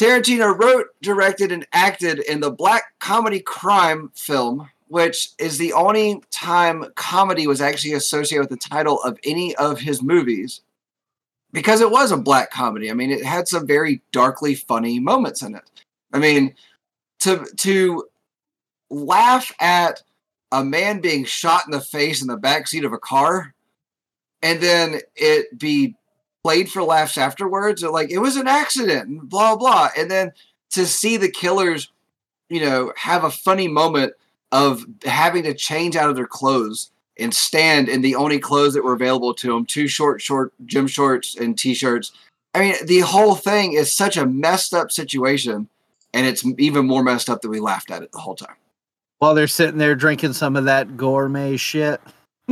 [0.00, 6.22] Tarantino wrote, directed, and acted in the black comedy crime film, which is the only
[6.30, 10.62] time comedy was actually associated with the title of any of his movies.
[11.52, 12.90] Because it was a black comedy.
[12.90, 15.70] I mean, it had some very darkly funny moments in it.
[16.14, 16.54] I mean,
[17.18, 18.08] to to
[18.88, 20.02] laugh at
[20.50, 23.54] a man being shot in the face in the back seat of a car
[24.42, 25.94] and then it be
[26.42, 30.32] played for laughs afterwards or like it was an accident and blah blah and then
[30.70, 31.90] to see the killers
[32.48, 34.12] you know have a funny moment
[34.52, 38.84] of having to change out of their clothes and stand in the only clothes that
[38.84, 42.12] were available to them two short short gym shorts and t-shirts
[42.54, 45.68] i mean the whole thing is such a messed up situation
[46.12, 48.56] and it's even more messed up that we laughed at it the whole time.
[49.18, 52.00] While they're sitting there drinking some of that gourmet shit.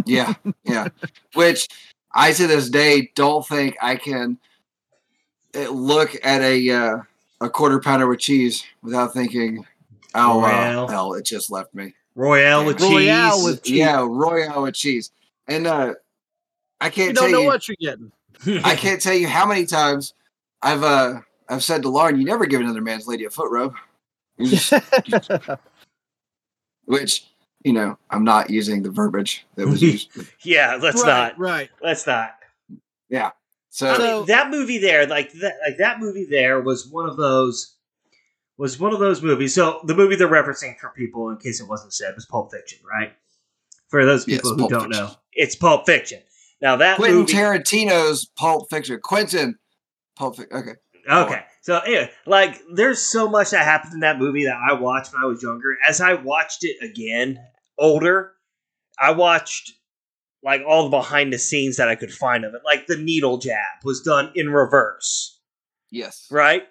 [0.05, 0.89] Yeah, yeah.
[1.35, 1.69] Which
[2.13, 4.39] I to this day don't think I can
[5.55, 6.99] uh, look at a uh,
[7.41, 9.65] a quarter pounder with cheese without thinking,
[10.15, 10.85] "Oh Royale.
[10.85, 13.45] uh, hell, it just left me." Royale with Royale cheese.
[13.45, 13.77] with- Cheese.
[13.77, 15.11] Yeah, Royale with cheese,
[15.47, 15.95] and uh,
[16.81, 17.47] I You can't don't know you.
[17.47, 18.11] what you're getting.
[18.65, 20.15] I can't tell you how many times
[20.63, 23.75] I've uh I've said to Lauren, "You never give another man's lady a foot rub,"
[24.37, 24.73] You just-
[26.87, 27.27] which
[27.69, 30.11] you know I'm not using the verbiage that was used.
[30.43, 31.39] yeah, let's right, not.
[31.39, 31.71] Right.
[31.83, 32.35] Let's not.
[33.71, 37.09] So I mean, So- that movie there, like that, like that movie there, was one
[37.09, 37.75] of those.
[38.57, 39.55] Was one of those movies.
[39.55, 42.81] So the movie they're referencing for people, in case it wasn't said, was Pulp Fiction,
[42.85, 43.13] right?
[43.89, 45.05] For those Yes, people who Pulp don't Fiction.
[45.05, 46.21] know, it's Pulp Fiction.
[46.61, 48.99] Now that Quentin movie, Tarantino's Pulp Fiction.
[49.01, 49.57] Quentin
[50.17, 50.57] Pulp Fiction.
[50.59, 50.73] Okay.
[51.09, 51.43] Okay.
[51.61, 55.23] So anyway, like there's so much that happened in that movie that I watched when
[55.23, 55.77] I was younger.
[55.87, 57.39] As I watched it again,
[57.79, 58.33] older,
[59.01, 59.73] I watched
[60.43, 62.63] like all the behind the scenes that I could find of it.
[62.65, 65.41] Like the needle jab was done in reverse,
[65.91, 66.29] Yes.
[66.31, 66.63] right?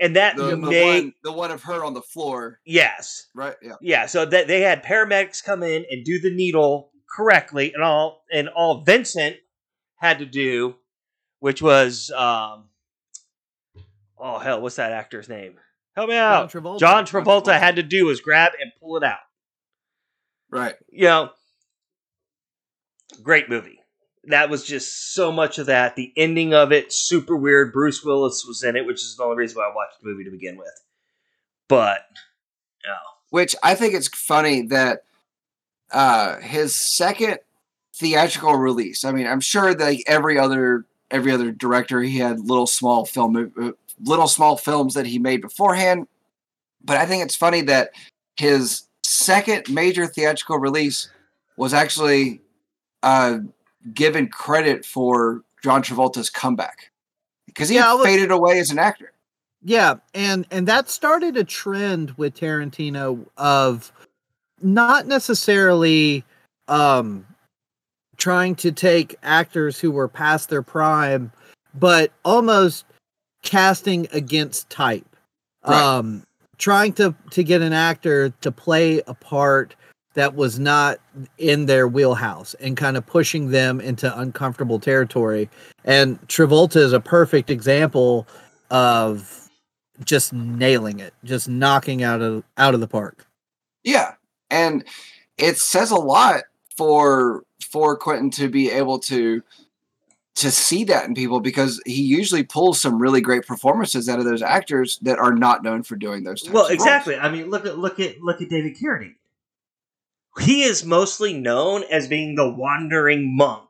[0.00, 2.60] And that The, the made one, the one of her on the floor.
[2.66, 3.26] yes.
[3.34, 3.54] Right.
[3.62, 3.74] Yeah.
[3.80, 8.24] Yeah, so that they had paramedics come in and do the needle correctly and all
[8.32, 9.36] and all Vincent
[9.96, 10.74] had to do,
[11.38, 12.68] which was um
[14.18, 15.54] oh hell, what's that actor's name?
[15.96, 16.50] Help me out.
[16.50, 16.78] John Travolta.
[16.80, 19.18] John Travolta had to do was grab and pull it out.
[20.54, 20.76] Right.
[20.88, 21.30] You know,
[23.24, 23.80] great movie.
[24.28, 25.96] That was just so much of that.
[25.96, 27.72] The ending of it, super weird.
[27.72, 30.24] Bruce Willis was in it, which is the only reason why I watched the movie
[30.24, 30.80] to begin with.
[31.68, 32.06] But,
[32.88, 33.18] oh.
[33.30, 35.02] Which I think it's funny that
[35.90, 37.38] uh, his second
[37.92, 39.04] theatrical release.
[39.04, 43.04] I mean, I'm sure that like every other every other director he had little small
[43.04, 46.06] film uh, little small films that he made beforehand,
[46.82, 47.90] but I think it's funny that
[48.36, 51.08] his second major theatrical release
[51.56, 52.40] was actually
[53.02, 53.38] uh,
[53.92, 56.90] given credit for John Travolta's comeback
[57.46, 59.12] because he Yeah, faded away as an actor.
[59.62, 63.92] Yeah, and and that started a trend with Tarantino of
[64.60, 66.24] not necessarily
[66.68, 67.26] um
[68.16, 71.32] trying to take actors who were past their prime,
[71.74, 72.84] but almost
[73.42, 75.06] casting against type.
[75.66, 75.82] Right.
[75.82, 76.24] Um
[76.58, 79.74] trying to to get an actor to play a part
[80.14, 80.98] that was not
[81.38, 85.48] in their wheelhouse and kind of pushing them into uncomfortable territory.
[85.84, 88.26] And Travolta is a perfect example
[88.70, 89.50] of
[90.04, 93.26] just nailing it, just knocking out of out of the park.
[93.82, 94.14] Yeah,
[94.50, 94.84] and
[95.36, 96.42] it says a lot
[96.76, 99.42] for for Quentin to be able to
[100.36, 104.24] to see that in people because he usually pulls some really great performances out of
[104.24, 106.42] those actors that are not known for doing those.
[106.42, 106.80] Types Well, of roles.
[106.82, 107.16] exactly.
[107.16, 109.14] I mean, look at look at look at David Carradine.
[110.40, 113.68] He is mostly known as being the wandering monk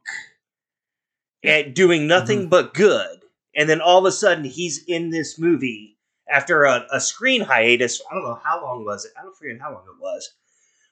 [1.43, 2.09] and doing mm-hmm.
[2.09, 3.21] nothing but good.
[3.55, 5.99] And then all of a sudden, he's in this movie
[6.29, 8.01] after a, a screen hiatus.
[8.11, 9.13] I don't know how long was it.
[9.19, 10.31] I don't forget how long it was.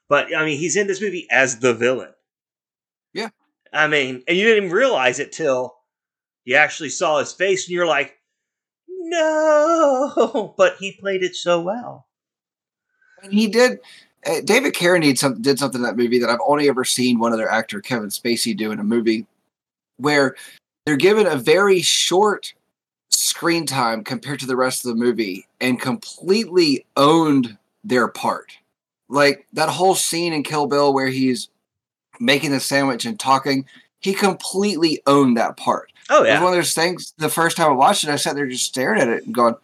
[0.07, 2.13] But I mean, he's in this movie as the villain.
[3.13, 3.29] Yeah.
[3.73, 5.75] I mean, and you didn't even realize it till
[6.45, 8.17] you actually saw his face, and you're like,
[8.87, 10.53] no.
[10.57, 12.07] But he played it so well.
[13.21, 13.79] And he did.
[14.25, 17.33] Uh, David Carradine some, did something in that movie that I've only ever seen one
[17.33, 19.25] other actor, Kevin Spacey, do in a movie,
[19.97, 20.35] where
[20.85, 22.53] they're given a very short
[23.09, 28.53] screen time compared to the rest of the movie and completely owned their part.
[29.09, 31.49] Like that whole scene in Kill Bill where he's
[32.19, 33.65] making the sandwich and talking,
[33.99, 35.91] he completely owned that part.
[36.09, 36.43] Oh It was yeah.
[36.43, 37.13] one of those things.
[37.17, 39.55] The first time I watched it, I sat there just staring at it and going,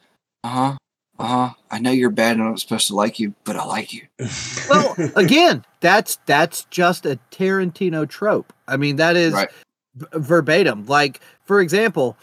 [0.43, 0.75] "Uh huh,
[1.19, 1.53] uh huh.
[1.69, 4.03] I know you're bad and I'm not supposed to like you, but I like you."
[4.69, 8.53] Well, again, that's that's just a Tarantino trope.
[8.67, 9.49] I mean, that is Right.
[9.95, 10.85] v- verbatim.
[10.85, 12.15] Like, for example,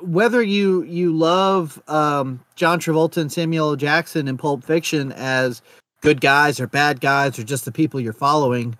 [0.00, 3.76] whether you you love um, John Travolta and Samuel L.
[3.76, 5.62] Jackson in Pulp Fiction as
[6.00, 8.76] good guys or bad guys or just the people you're following,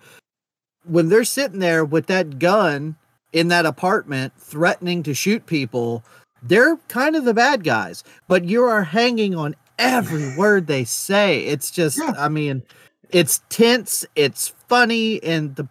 [0.85, 2.95] when they're sitting there with that gun
[3.31, 6.03] in that apartment threatening to shoot people,
[6.41, 8.03] they're kind of the bad guys.
[8.27, 11.39] But you are hanging on every word they say.
[11.45, 12.13] It's just, Yeah.
[12.17, 12.63] I mean,
[13.11, 15.67] it's tense, it's funny, and the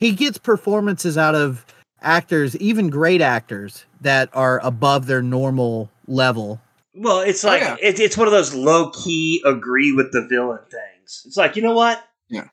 [0.00, 1.64] he gets performances out of
[2.02, 6.60] actors, even great actors that are above their normal level.
[6.94, 7.76] Well, it's Oh, like yeah.
[7.80, 11.22] it, it's one of those low key agree with the villain things.
[11.26, 12.04] It's like you know what?
[12.28, 12.48] Yeah.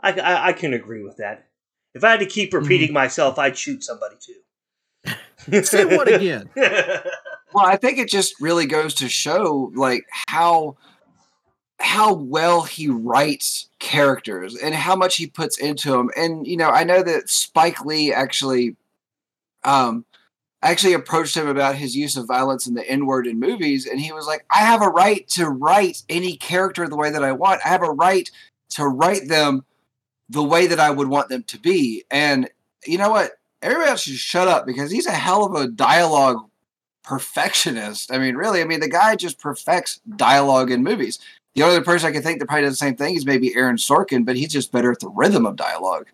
[0.00, 1.45] I, I, I can agree with that.
[1.96, 5.62] If I had to keep repeating myself, I'd shoot somebody too.
[5.62, 6.50] Say what again?
[7.54, 10.76] Well, I think it just really goes to show like how
[11.78, 16.10] how well he writes characters and how much he puts into them.
[16.16, 18.76] And you know, I know that Spike Lee actually
[19.64, 20.04] um
[20.60, 24.12] actually approached him about his use of violence and the N-word in movies and he
[24.12, 27.62] was like, "I have a right to write any character the way that I want.
[27.64, 28.30] I have a right
[28.70, 29.64] to write them
[30.28, 32.48] the way that I would want them to be." And
[32.84, 33.32] you know what?
[33.62, 36.48] Everybody else should shut up because he's a hell of a dialogue
[37.06, 38.12] perfectionist.
[38.12, 41.18] I mean, really, I mean, the guy just perfects dialogue in movies.
[41.54, 43.54] The only other person I can think that probably does the same thing is maybe
[43.54, 46.06] Aaron Sorkin, but he's just better at the rhythm of dialogue.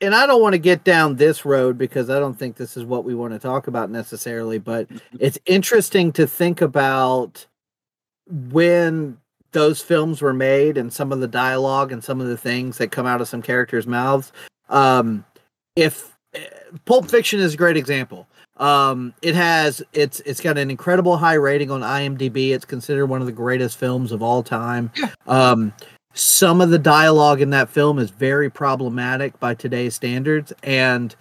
[0.00, 2.84] and I don't want to get down this road because I don't think this is
[2.84, 4.86] what we want to talk about necessarily, but
[5.18, 7.46] it's interesting to think about
[8.28, 9.18] when
[9.52, 12.90] those films were made and some of the dialogue and some of the things that
[12.90, 14.32] come out of some characters' mouths.
[14.68, 15.24] Um,
[15.76, 16.44] if eh,
[16.84, 18.26] Pulp Fiction is a great example.
[18.58, 22.50] Um, it has it's it's got an incredible high rating on IMDb.
[22.50, 24.90] It's considered one of the greatest films of all time.
[25.26, 25.72] Um,
[26.14, 31.16] some of the dialogue in that film is very problematic by today's standards and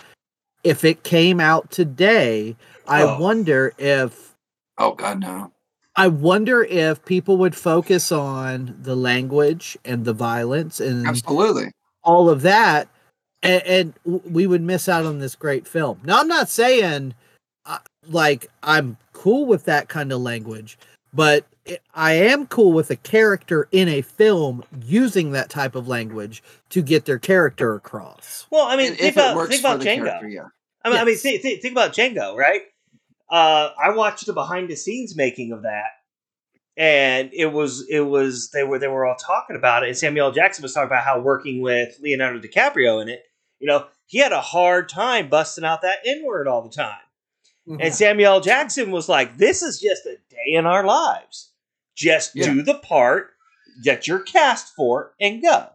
[0.65, 2.55] if it came out today
[2.89, 3.17] i Oh.
[3.17, 4.35] wonder if
[4.77, 5.51] Oh God, no.
[5.95, 11.71] I wonder if people would focus on the language and the violence and Absolutely.
[12.03, 12.87] all of that
[13.43, 13.93] and, and
[14.25, 17.13] we would miss out on this great film now i'm not saying
[17.65, 20.77] uh, like i'm cool with that kind of language
[21.13, 21.45] but
[21.93, 26.81] i am cool with a character in a film using that type of language to
[26.81, 29.67] get their character across well, I mean, And think if it about works think for
[29.67, 30.03] about the Django.
[30.05, 30.45] character, yeah.
[30.83, 31.21] I mean, I mean, Yes.
[31.21, 32.61] think, think, think about Django, right?
[33.31, 35.91] Uh, I watched the behind the scenes making of that,
[36.75, 40.27] and it was it was they were they were all talking about it, and Samuel
[40.27, 40.31] L.
[40.33, 43.23] Jackson was talking about how working with Leonardo DiCaprio in it,
[43.59, 46.99] you know, he had a hard time busting out that N word all the time.
[47.79, 48.41] And Samuel L.
[48.41, 51.51] Jackson was like, "This is just a day in our lives.
[51.95, 52.45] Just Yeah.
[52.47, 53.31] do the part
[53.85, 55.69] that you're cast for and go."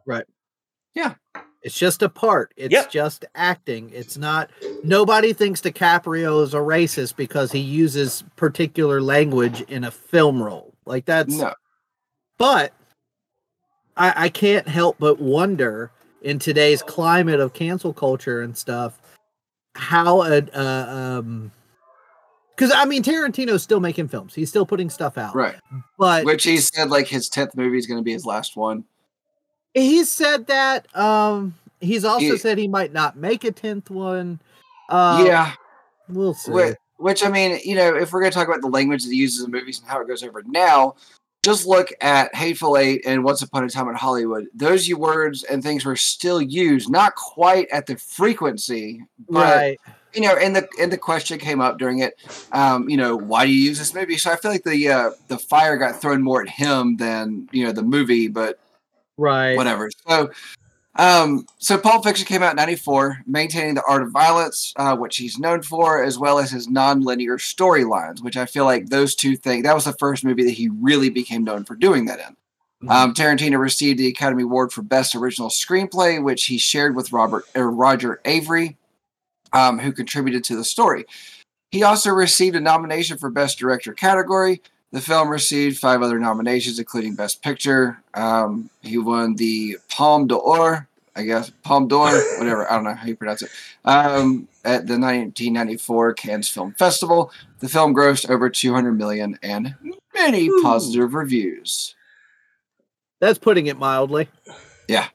[1.66, 2.54] It's just a part.
[2.56, 2.92] It's Yep.
[2.92, 3.90] just acting.
[3.92, 4.50] It's not.
[4.84, 10.72] Nobody thinks DiCaprio is a racist because he uses particular language in a film role.
[10.84, 11.34] Like that's.
[11.34, 11.52] No.
[12.38, 12.72] But
[13.96, 15.90] I, I can't help but wonder
[16.22, 19.00] in today's climate of cancel culture and stuff
[19.74, 21.50] how a uh, um.
[22.54, 24.36] Because I mean, Tarantino's still making films.
[24.36, 25.34] He's still putting stuff out.
[25.34, 25.56] Right.
[25.98, 28.84] But Which he said like his tenth movie is going to be his last one.
[29.76, 30.94] He's said that.
[30.96, 34.40] Um, he's also He- said he might not make a tenth one.
[34.88, 35.52] Uh, yeah.
[36.08, 36.50] we'll see.
[36.50, 39.10] Which, which I mean, you know, if we're going to talk about the language that
[39.10, 40.94] he uses in movies and how it goes over now,
[41.44, 44.46] just look at Hateful Eight and Once Upon a Time in Hollywood.
[44.54, 49.80] Those you words and things were still used, not quite at the frequency, but right?
[50.14, 52.14] you know, and the and the question came up during it.
[52.52, 54.16] Um, you know, why do you use this movie?
[54.16, 57.64] So I feel like the uh, the fire got thrown more at him than you
[57.64, 58.58] know the movie, but
[59.18, 59.56] Right.
[59.56, 59.90] whatever.
[60.08, 60.30] So,
[60.96, 65.16] um, so Pulp Fiction came out in '94, maintaining the art of violence, uh, which
[65.16, 69.36] he's known for, as well as his non-linear storylines, which I feel like those two
[69.36, 69.64] things.
[69.64, 72.36] That was the first movie that he really became known for doing that in.
[72.88, 72.92] Mhm.
[72.92, 77.44] Um, Tarantino received the Academy Award for Best Original Screenplay, which he shared with Robert
[77.56, 78.76] uh, Roger Avary,
[79.52, 81.04] um, who contributed to the story.
[81.70, 84.62] He also received a nomination for Best Director category.
[84.96, 88.02] The film received five other nominations, including Best Picture.
[88.14, 92.66] Um, he won the Palme d'Or, I guess, Palme d'Or, whatever.
[92.72, 93.50] I don't know how you pronounce it.
[93.84, 99.74] Um, at the 1994 Cannes Film Festival, the film grossed over 200 million and
[100.14, 100.62] many Ooh.
[100.62, 101.94] positive reviews.
[103.20, 104.30] That's putting it mildly.
[104.88, 105.08] Yeah,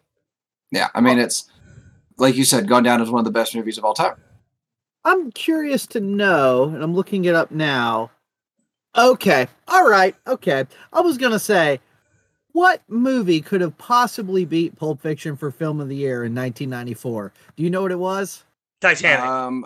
[0.70, 0.90] Yeah.
[0.94, 1.50] I mean it's
[2.20, 4.18] like you said, gone down as one of the best movies of all time.
[5.04, 8.12] I'm curious to know, and I'm looking it up now.
[8.98, 9.48] Okay.
[9.68, 10.16] All right.
[10.28, 10.66] Okay.
[10.92, 11.80] I was gonna say,
[12.52, 17.32] what movie could have possibly beat Pulp Fiction for Film of the Year in 1994?
[17.56, 18.44] Do you know what it was?
[18.82, 19.26] Titanic.
[19.26, 19.66] Um,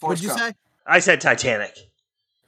[0.00, 0.40] What'd you Gump.
[0.40, 0.52] say?
[0.86, 1.76] I said Titanic.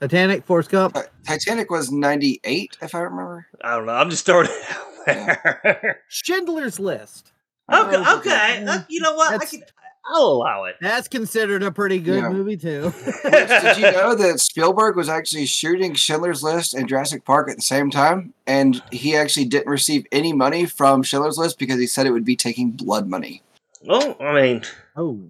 [0.01, 0.95] Titanic, Forrest Gump.
[0.95, 3.47] Ti- Titanic was 98, if I remember.
[3.63, 3.95] I don't know.
[3.95, 6.03] I'm just throwing it out there.
[6.09, 7.33] Schindler's List.
[7.73, 8.63] okay, Oh, okay.
[8.69, 9.41] Uh, you know what?
[9.43, 9.63] I can,
[10.09, 10.77] I'll allow it.
[10.81, 12.29] That's considered a pretty good Yeah.
[12.29, 12.93] movie too.
[13.25, 17.63] Did you know that Spielberg was actually shooting Schindler's List and Jurassic Park at the
[17.63, 18.33] same time?
[18.47, 22.25] And he actually didn't receive any money from Schindler's List because he said it would
[22.25, 23.43] be taking blood money.
[23.83, 24.63] Well, I mean,
[24.97, 25.21] oh,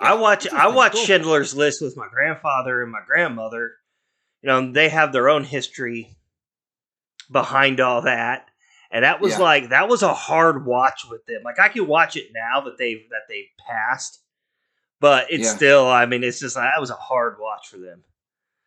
[0.00, 1.04] I watch I watch Cool.
[1.04, 3.72] Schindler's List with my grandfather and my grandmother.
[4.42, 6.16] You know, they have their own history
[7.30, 8.47] behind all that.
[8.90, 9.38] And that was Yeah.
[9.40, 11.42] like that was a hard watch with them.
[11.44, 14.20] Like I can watch it now that they've that they've passed.
[15.00, 15.54] But it's Yeah.
[15.56, 18.02] still I mean it's just that was a hard watch for them.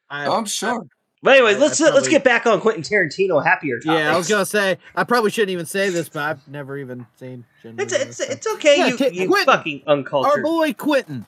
[0.10, 0.86] I, Oh, I'm sure.
[1.24, 4.00] But anyway, I- let's I let's get back on Quentin Tarantino happier topics.
[4.00, 7.06] yeah, I was gonna say I probably shouldn't even say this, but I've never even
[7.18, 7.46] seen.
[7.62, 9.46] Schindler's It's it's so- it's okay, Yeah, you, Ti- you Quentin.
[9.54, 10.32] fucking uncultured.
[10.34, 11.26] Our boy Quentin.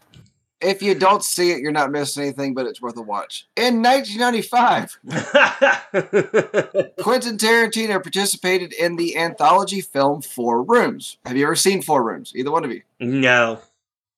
[0.64, 3.48] If you don't see it, you're not missing anything, but it's worth a watch.
[3.56, 4.98] In 1995,
[7.02, 11.18] Quentin Tarantino participated in the anthology film Four Rooms.
[11.26, 12.32] Have you ever seen Four Rooms?
[12.36, 12.82] Either one of you?
[13.00, 13.60] no.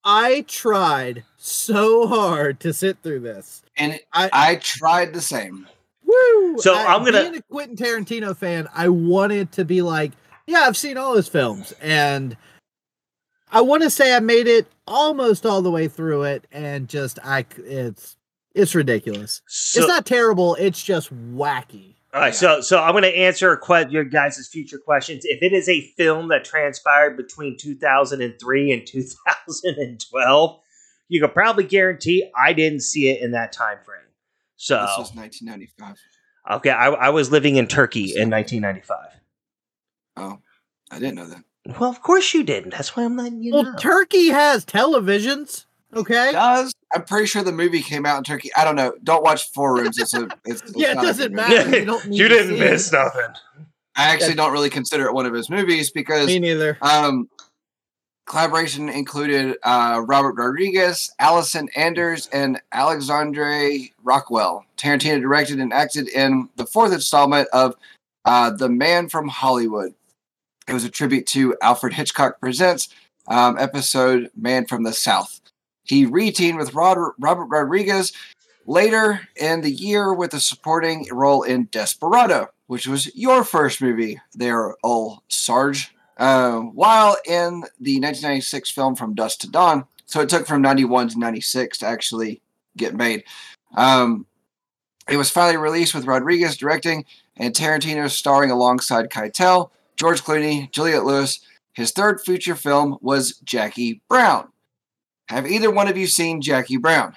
[0.07, 3.63] I tried so hard to sit through this.
[3.75, 5.67] And I- I tried the same.
[6.05, 6.57] Woo!
[6.59, 8.69] So I- I'm gonna- being a Quentin Tarantino fan.
[8.75, 10.11] I wanted to be like,
[10.45, 12.37] yeah, I've seen all his films, and
[13.51, 17.19] I want to say I made it almost all the way through it, and just
[17.23, 18.17] I it's
[18.53, 19.41] it's ridiculous.
[19.47, 20.55] So, it's not terrible.
[20.55, 21.95] It's just wacky.
[22.13, 25.23] All right, so so I'm going to answer que- your guys' future questions.
[25.25, 30.59] If it is a film that transpired between 2003 and 2012,
[31.09, 33.99] you could probably guarantee I didn't see it in that time frame.
[34.55, 35.97] So This was 1995.
[36.57, 38.97] okay, I, I was living in Turkey in 1995.
[40.15, 40.39] Oh,
[40.89, 41.43] I didn't know that.
[41.79, 42.71] Well, of course you didn't.
[42.71, 43.75] That's why I'm letting you Well, know.
[43.77, 45.65] Turkey has televisions.
[45.95, 46.31] Okay.
[46.31, 48.49] Does I'm pretty sure the movie came out in Turkey.
[48.55, 48.93] I don't know.
[49.03, 49.97] Don't watch Four Rooms.
[49.97, 50.27] It's a.
[50.45, 51.79] It's, it's Yeah, it doesn't matter.
[51.79, 52.95] You don't need you didn't see miss it.
[52.95, 53.33] nothing.
[53.95, 56.77] I actually don't really consider it one of his movies because Me neither.
[56.81, 57.29] um,
[58.27, 63.71] collaboration included uh, Robert Rodriguez, Allison Anders, and Alexandre
[64.03, 64.65] Rockwell.
[64.77, 67.75] Tarantino directed and acted in the fourth installment of
[68.25, 69.93] uh, The Man from Hollywood.
[70.67, 72.89] It was a tribute to Alfred Hitchcock Presents
[73.27, 75.39] um, episode Man from the South.
[75.83, 78.11] He re-teamed with Robert Rodriguez
[78.65, 82.49] later in the year with a supporting role in Desperado.
[82.65, 85.93] which was your first movie there, old Sarge.
[86.17, 91.09] Uh, while in the 1996 film From Dusk to Dawn, so it took from 91
[91.09, 92.41] to 96 to actually
[92.75, 93.23] get made.
[93.75, 94.25] Um,
[95.07, 97.05] it was finally released with Rodriguez directing
[97.37, 101.39] and Tarantino starring alongside Keitel, George Clooney, Juliette Lewis.
[101.73, 104.49] His third feature film was Jackie Brown.
[105.29, 107.15] Have either one of you seen Jackie Brown?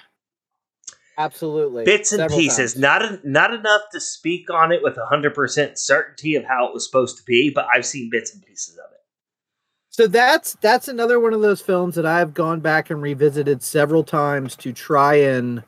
[1.17, 1.83] Absolutely.
[1.83, 2.81] Bits and Several pieces, times.
[2.81, 6.73] not en- not enough to speak on it with hundred percent certainty of how it
[6.73, 8.99] was supposed to be, but I've seen bits and pieces of it.
[9.89, 14.03] So that's that's another one of those films that I've gone back and revisited several
[14.05, 15.61] times to try and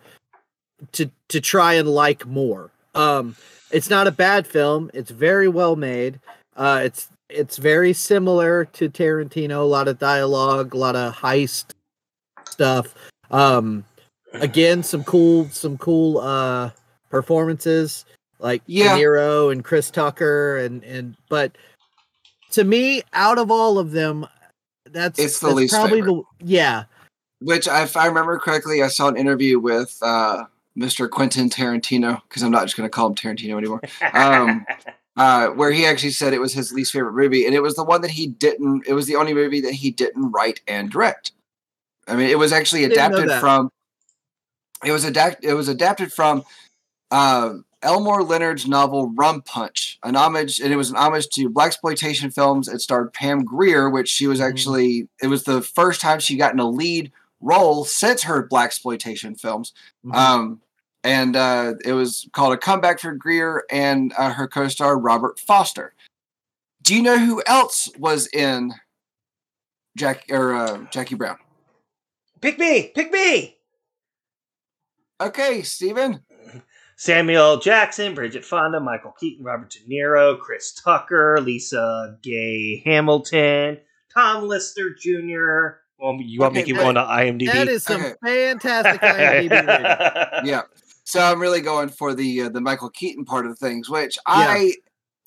[0.93, 2.71] to to try and like more.
[2.95, 3.35] Um
[3.71, 4.89] it's not a bad film.
[4.93, 6.21] It's very well made.
[6.55, 11.71] Uh it's it's very similar to Tarantino, a lot of dialogue, a lot of heist
[12.45, 12.93] stuff.
[13.29, 13.85] Um
[14.33, 16.71] again some cool some cool uh
[17.09, 18.05] performances
[18.39, 18.95] like Yeah.
[18.95, 21.57] De Niro and Chris Tucker and and but
[22.51, 24.25] to me out of all of them
[24.89, 26.25] that's It's the that's least probably favorite.
[26.39, 26.83] the yeah
[27.39, 30.45] Which, if I remember correctly, I saw an interview with uh,
[30.77, 31.09] Mr.
[31.09, 33.81] Quentin Tarantino, because I'm not just going to call him Tarantino anymore,
[34.13, 34.65] Um,
[35.21, 37.83] uh, where he actually said it was his least favorite movie, and it was the
[37.83, 38.87] one that he didn't.
[38.87, 41.31] It was the only movie that he didn't write and direct.
[42.07, 43.69] I mean, it was actually adapted from.
[44.83, 45.45] It was adapt.
[45.45, 46.43] It was adapted from
[47.11, 47.53] uh,
[47.83, 52.31] Elmore Leonard's novel Rum Punch, an homage, and it was an homage to black exploitation
[52.31, 52.67] films.
[52.67, 54.49] It starred Pam Grier, which she was Mhm.
[54.49, 55.07] actually.
[55.21, 57.11] It was the first time she got in a lead
[57.41, 59.71] role since her black exploitation films.
[60.03, 60.15] Mhm.
[60.15, 60.61] Um,
[61.03, 65.39] and uh, it was called A Comeback for Grier and uh, her co star Robert
[65.39, 65.93] Forster.
[66.83, 68.73] Do you know who else was in
[69.97, 71.37] Jack or uh, Jackie Brown?
[72.41, 73.57] pick me, pick me.
[75.21, 76.21] Okay, Steven.
[76.97, 83.79] Samuel Jackson, Bridget Fonda, Michael Keaton, Robert De Niro, Chris Tucker, Lisa Gay Hamilton,
[84.13, 85.77] Tom Lister Jr.
[85.99, 87.51] Well, you want me to Okay, keep that- going to IMDb?
[87.53, 88.13] that is some Okay.
[88.23, 90.41] fantastic IMDb.
[90.45, 90.61] Yeah.
[91.11, 94.75] So I'm really going for the uh, the Michael Keaton part of things, which I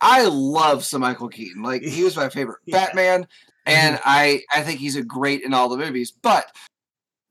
[0.01, 1.63] I love some Michael Keaton.
[1.63, 2.87] Like he was my favorite Yeah.
[2.87, 3.27] Batman,
[3.67, 6.11] and I I think he's a great in all the movies.
[6.11, 6.47] But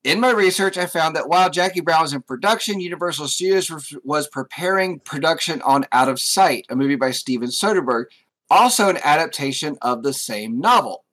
[0.03, 3.71] in my research, I found that while Jackie Brown was in production, Universal Studios
[4.03, 8.05] was- preparing production on Out of Sight, a movie by Steven Soderbergh,
[8.51, 11.05] also an adaptation of the same novel,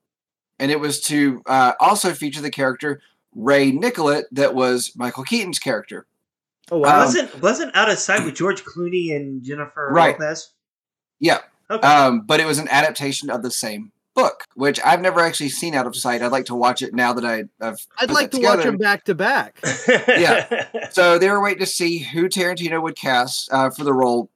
[0.59, 3.01] and it was to uh, also feature the character
[3.35, 6.07] Ray Nicolette, that was Michael Keaton's character.
[6.71, 6.95] Oh wow.
[6.95, 10.19] Um, wasn't wasn't Out of Sight with George Clooney and Jennifer Right.
[10.19, 10.53] Lopez?
[11.19, 11.39] Yeah.
[11.71, 11.87] Okay.
[11.87, 15.75] Um, but it was an adaptation of the same book, which I've never actually seen
[15.75, 16.21] out of sight.
[16.21, 17.79] I'd like to watch it now that I, I've.
[17.99, 18.71] I'd like that to watch together.
[18.73, 19.59] them back to back.
[20.09, 20.67] yeah.
[20.91, 24.29] So they were waiting to see who Tarantino would cast uh, for the role.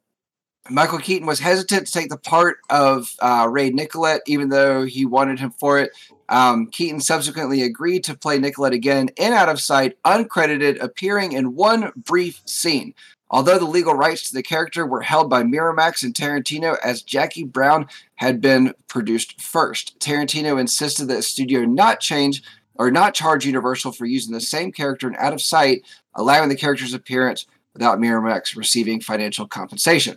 [0.70, 5.05] Michael Keaton was hesitant to take the part of uh, Ray Nicolette, even though he
[5.05, 5.91] wanted him for it.
[6.29, 11.55] Um, Keaton subsequently agreed to play Nicolette again in Out of Sight, uncredited, appearing in
[11.55, 12.95] one brief scene.
[13.31, 17.45] Although the legal rights to the character were held by Miramax and Tarantino, as Jackie
[17.45, 22.43] Brown had been produced first, Tarantino insisted that the studio not change
[22.77, 25.83] or not charge Universal for using the same character in Out of Sight,
[26.14, 30.16] allowing the character's appearance without Miramax receiving financial compensation.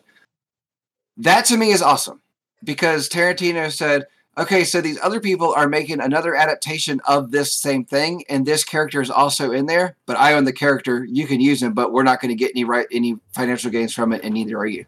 [1.18, 2.22] That to me is awesome
[2.64, 4.06] because Tarantino said,
[4.38, 8.64] okay, so these other people are making another adaptation of this same thing, and this
[8.64, 11.06] character is also in there, but I own the character.
[11.06, 13.94] You can use him, but we're not going to get any right any financial gains
[13.94, 14.86] from it, and neither are you.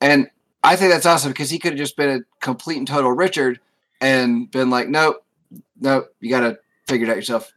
[0.00, 0.28] And
[0.62, 3.60] I think that's awesome because he could have just been a complete and total Richard
[4.00, 5.24] and been like, nope,
[5.80, 6.58] nope, you got to
[6.88, 7.52] figure it out yourself.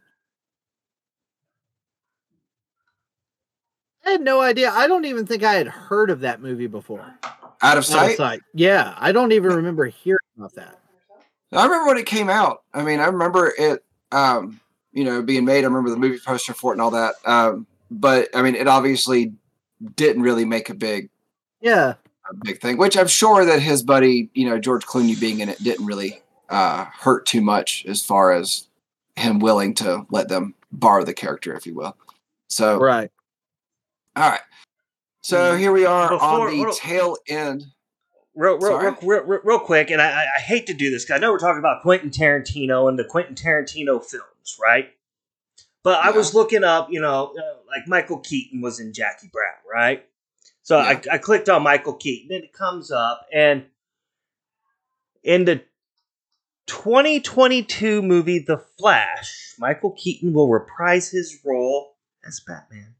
[4.06, 4.70] I had no idea.
[4.70, 7.14] I don't even think I had heard of that movie before.
[7.22, 8.16] Out of Out of sight.
[8.16, 8.40] sight.
[8.54, 10.79] Yeah, I don't even remember hearing about that.
[11.52, 12.62] I remember when it came out.
[12.72, 14.60] I mean, I remember it, um,
[14.92, 15.64] you know, being made.
[15.64, 17.14] I remember the movie poster for it and all that.
[17.24, 19.32] Um, but I mean, it obviously
[19.96, 21.10] didn't really make a big,
[21.60, 21.94] Yeah.
[22.30, 22.76] a big thing.
[22.76, 26.22] Which I'm sure that his buddy, you know, George Clooney being in it didn't really
[26.48, 28.68] uh, hurt too much as far as
[29.16, 31.96] him willing to let them borrow the character, if you will.
[32.48, 33.10] So, Right.
[34.16, 34.40] all right.
[35.22, 37.66] So here we are Before- on the tail end.
[38.34, 41.20] Real, real, real, real, quick, and I, I- I hate to do this because I
[41.20, 44.90] know we're talking about Quentin Tarantino and the Quentin Tarantino films, right?
[45.82, 49.46] But I was looking up, you know, uh, like Michael Keaton was in Jackie Brown,
[49.72, 50.04] right?
[50.62, 53.64] So I, I clicked on Michael Keaton, and it comes up, and
[55.24, 55.62] in the
[56.66, 62.94] 2022 movie The Flash, Michael Keaton will reprise his role as Batman.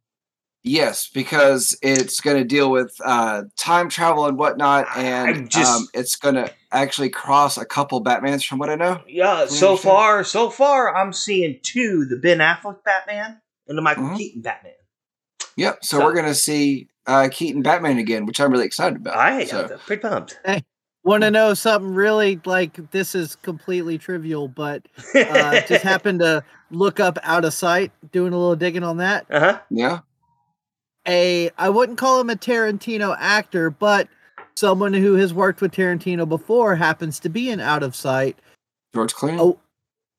[0.62, 5.86] Yes, because it's going to deal with uh, time travel and whatnot, and just- um,
[5.94, 9.00] it's going to actually cross a couple Batmans, from what I know.
[9.08, 9.78] Yeah, so understand?
[9.80, 14.16] far, so far, I'm seeing two: the Ben Affleck Batman and the Michael Mhm.
[14.18, 14.72] Keaton Batman.
[15.56, 15.78] Yep.
[15.84, 19.16] So, So- we're going to see uh, Keaton Batman again, which I'm really excited about.
[19.16, 20.38] I so, am pretty pumped.
[20.44, 20.62] Hey,
[21.04, 26.44] want to know something really like this is completely trivial, but uh, just happened to
[26.70, 29.24] look up out of sight, doing a little digging on that.
[29.30, 29.61] uh huh.
[29.70, 30.00] yeah.
[31.11, 34.08] A I wouldn't call him a Tarantino actor, but
[34.54, 38.38] someone who has worked with Tarantino before happens to be in Out of Sight.
[38.94, 39.38] George Clooney.
[39.38, 39.58] Oh,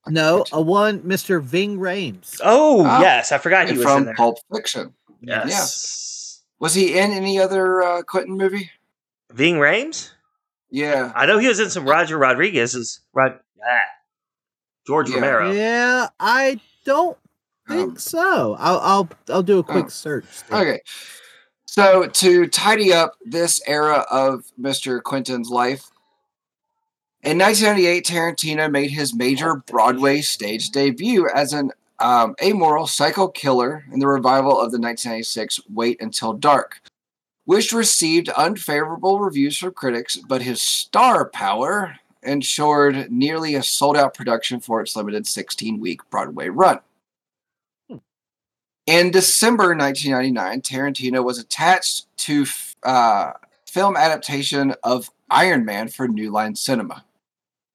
[0.08, 1.42] No, a one Mr.
[1.42, 2.40] Ving Rhames.
[2.44, 4.16] Oh Ah, yes, I forgot he And was in from there.
[4.16, 4.94] Pulp Fiction.
[5.22, 6.42] yes.
[6.60, 8.70] Was he in any other uh, Quentin movie?
[9.32, 10.12] Ving Rhames.
[10.70, 11.12] Yeah.
[11.16, 13.00] I know he was in some Roger Rodriguez's.
[13.14, 13.78] Rod, ah,
[14.88, 15.16] George Yeah.
[15.16, 15.52] Romero.
[15.52, 17.18] Yeah, I don't
[17.72, 18.56] think Um, so.
[18.60, 19.90] I'll I'll I'll do a quick Oh.
[19.90, 20.26] search.
[20.52, 20.82] Okay.
[21.66, 25.02] So to tidy up this era of Mr.
[25.02, 25.90] Quentin's life,
[27.24, 33.86] in 1998, Tarantino made his major Broadway stage debut as an um, amoral psycho killer
[33.94, 36.82] in the revival of the 1996 Wait Until Dark,
[37.46, 44.14] which received unfavorable reviews from critics, but his star power ensured nearly a sold out
[44.16, 46.80] production for its limited 16 week Broadway run.
[48.88, 52.46] In December 1999, Tarantino was attached to
[52.84, 53.32] uh,
[53.68, 57.06] film adaptation of Iron Man for New Line Cinema.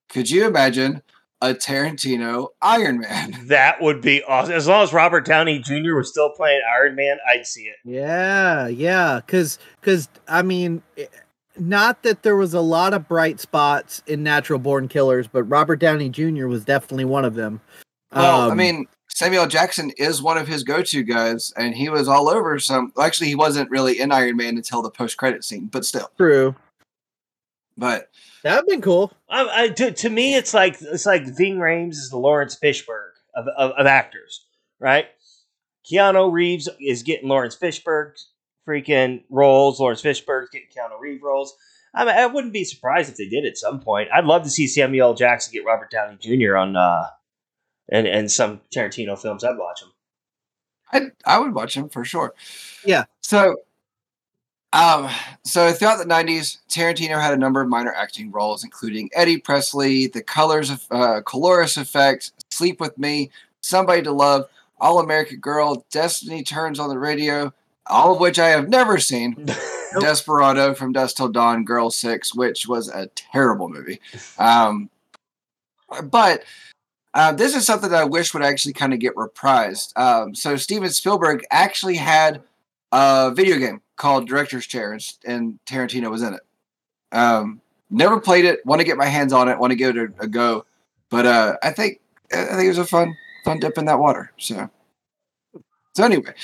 [0.08, 1.02] Could you imagine
[1.40, 3.36] a Tarantino Iron Man?
[3.46, 4.54] That would be awesome.
[4.54, 5.94] As long as Robert Downey Jr.
[5.94, 7.76] was still playing Iron Man, I'd see it.
[7.84, 11.06] Yeah, yeah, because because I mean, eh,
[11.58, 15.76] not that there was a lot of bright spots in Natural Born Killers, but Robert
[15.76, 16.46] Downey Jr.
[16.48, 17.60] was definitely one of them.
[18.12, 18.86] Well, I Um, mean,
[19.16, 22.92] Samuel Jackson is one of his go-to guys, and he was all over some.
[23.00, 26.10] Actually, he wasn't really in Iron Man until the post-credit scene, but still.
[26.18, 26.54] true.
[27.78, 28.10] But
[28.42, 29.10] That'd been cool.
[29.30, 33.08] I, I, to, to me, it's like it's like Ving Rhames is the Laurence Fishburne
[33.34, 34.44] of, of, of actors,
[34.80, 35.06] right?
[35.90, 38.12] Keanu Reeves is getting Laurence Fishburne
[38.68, 39.80] freaking roles.
[39.80, 41.56] Laurence Fishburne's getting Keanu Reeves roles.
[41.94, 44.10] I, mean, I wouldn't be surprised if they did at some point.
[44.12, 46.58] I'd love to see Samuel Jackson get Robert Downey Jr.
[46.58, 47.06] on uh,
[47.88, 49.44] and and some Tarantino films.
[49.44, 49.92] I'd watch them.
[50.92, 52.34] I I would watch them for sure.
[52.84, 53.04] Yeah.
[53.20, 53.56] So,
[54.72, 55.08] um,
[55.44, 60.06] so throughout the '90s, Tarantino had a number of minor acting roles, including Eddie Presley,
[60.06, 63.30] The Colors of uh, Coriolis Effect, Sleep with Me,
[63.60, 64.48] Somebody to Love,
[64.80, 67.52] All American Girl, Destiny Turns on the Radio,
[67.86, 69.46] all of which I have never seen.
[70.00, 74.00] Desperado from Dusk Till Dawn, Girl Six, which was a terrible movie.
[74.38, 74.90] Um,
[76.04, 76.44] but
[77.16, 79.96] uh, this is something that I wish would actually kind of get reprised.
[79.96, 82.42] Um, so Steven Spielberg actually had
[82.92, 86.42] a video game called Director's Chair, and, and Tarantino was in it.
[87.12, 88.64] Um, never played it.
[88.66, 89.58] Want to get my hands on it.
[89.58, 90.66] Want to give it a, a go.
[91.08, 92.00] But uh, I think
[92.34, 94.30] I think it was a fun fun dip in that water.
[94.36, 94.68] So
[95.94, 96.34] so anyway.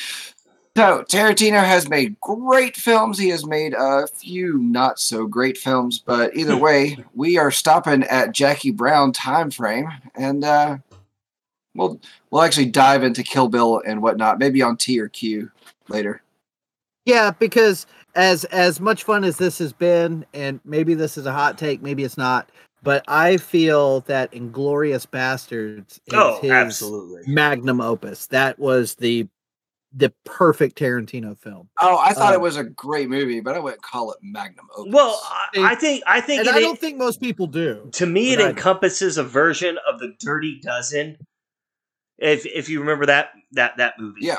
[0.75, 3.19] So Tarantino has made great films.
[3.19, 8.05] He has made a few not so great films, but either way, we are stopping
[8.05, 10.79] at Jackie Brown time frame, and uh,
[11.75, 12.01] we'll
[12.31, 15.51] we'll actually dive into Kill Bill and whatnot, maybe on T or Q
[15.89, 16.23] later.
[17.05, 21.33] Yeah, because as as much fun as this has been, and maybe this is a
[21.33, 22.49] hot take, maybe it's not,
[22.83, 27.31] but I feel that Inglourious Basterds is oh, his absolutely.
[27.31, 28.27] magnum opus.
[28.29, 29.29] That was the
[29.95, 31.69] the perfect Tarantino film.
[31.81, 34.67] Oh, I thought it Um, was a great movie, but I wouldn't call it magnum
[34.77, 34.93] opus.
[34.93, 37.89] Well, I, I think I think And it, I don't think most people do.
[37.93, 41.19] to me it I- encompasses a version of the Dirty Dozen.
[42.19, 44.39] If if you remember that that that movie, Yeah.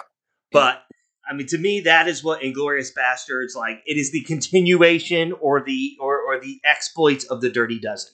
[0.51, 0.84] But
[1.30, 3.82] I mean, to me, that is what Inglourious Basterds like.
[3.86, 8.12] It is the continuation or the or or the exploits of the Dirty Dozen.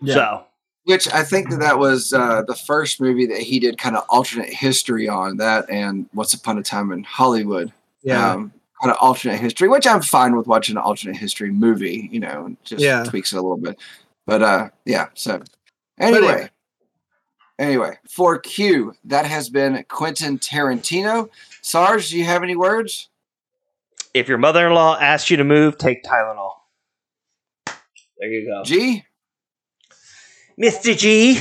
[0.00, 0.14] Yeah.
[0.14, 0.46] So
[0.86, 4.04] which I think that that was uh, the first movie that he did kind of
[4.08, 7.72] alternate history on that, and Once Upon a Time in Hollywood.
[8.02, 8.32] Yeah.
[8.32, 12.20] um, kind of alternate history, which I'm fine with watching an alternate history movie, you
[12.20, 13.04] know, and just Yeah.
[13.04, 13.78] tweaks it a little bit.
[14.26, 15.06] But uh, yeah.
[15.14, 15.42] So
[15.98, 16.50] anyway, anyway.
[17.58, 21.30] anyway, for Q, that has been Quentin Tarantino.
[21.62, 23.08] Sarge, do you have any words?
[24.12, 26.52] if your mother-in-law asks you to move, take Tylenol.
[28.18, 29.04] There you go, G,
[30.56, 31.40] Mister G.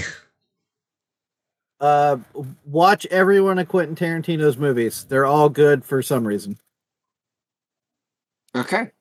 [1.80, 2.18] Uh,
[2.66, 5.06] watch every one of Quentin Tarantino's movies.
[5.10, 6.58] They're all good for some reason.
[8.56, 8.92] okay.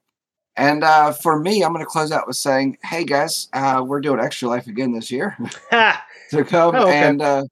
[0.57, 4.01] And uh, for me, I'm going to close out with saying, "Hey guys, uh, we're
[4.01, 5.37] doing Extra Life again this year."
[5.71, 6.05] Ha!
[6.31, 7.09] to come Oh, okay.
[7.09, 7.43] and uh,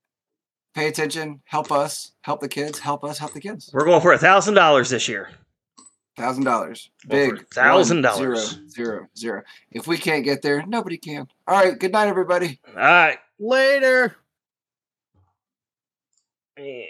[0.74, 1.40] Pay attention.
[1.44, 2.12] Help us.
[2.22, 2.78] Help the kids.
[2.78, 3.18] Help us.
[3.18, 3.70] Help the kids.
[3.74, 5.30] We're going for a thousand dollars this year.
[6.16, 6.90] Thousand dollars.
[7.08, 7.32] Big.
[7.50, 8.04] $1,000.
[8.04, 8.36] One, Zero.
[8.68, 9.06] Zero.
[9.16, 9.42] Zero.
[9.70, 11.26] If we can't get there, nobody can.
[11.46, 11.78] All right.
[11.78, 12.60] Good night, everybody.
[12.68, 13.18] All right.
[13.38, 14.16] Later.
[16.58, 16.84] Yeah.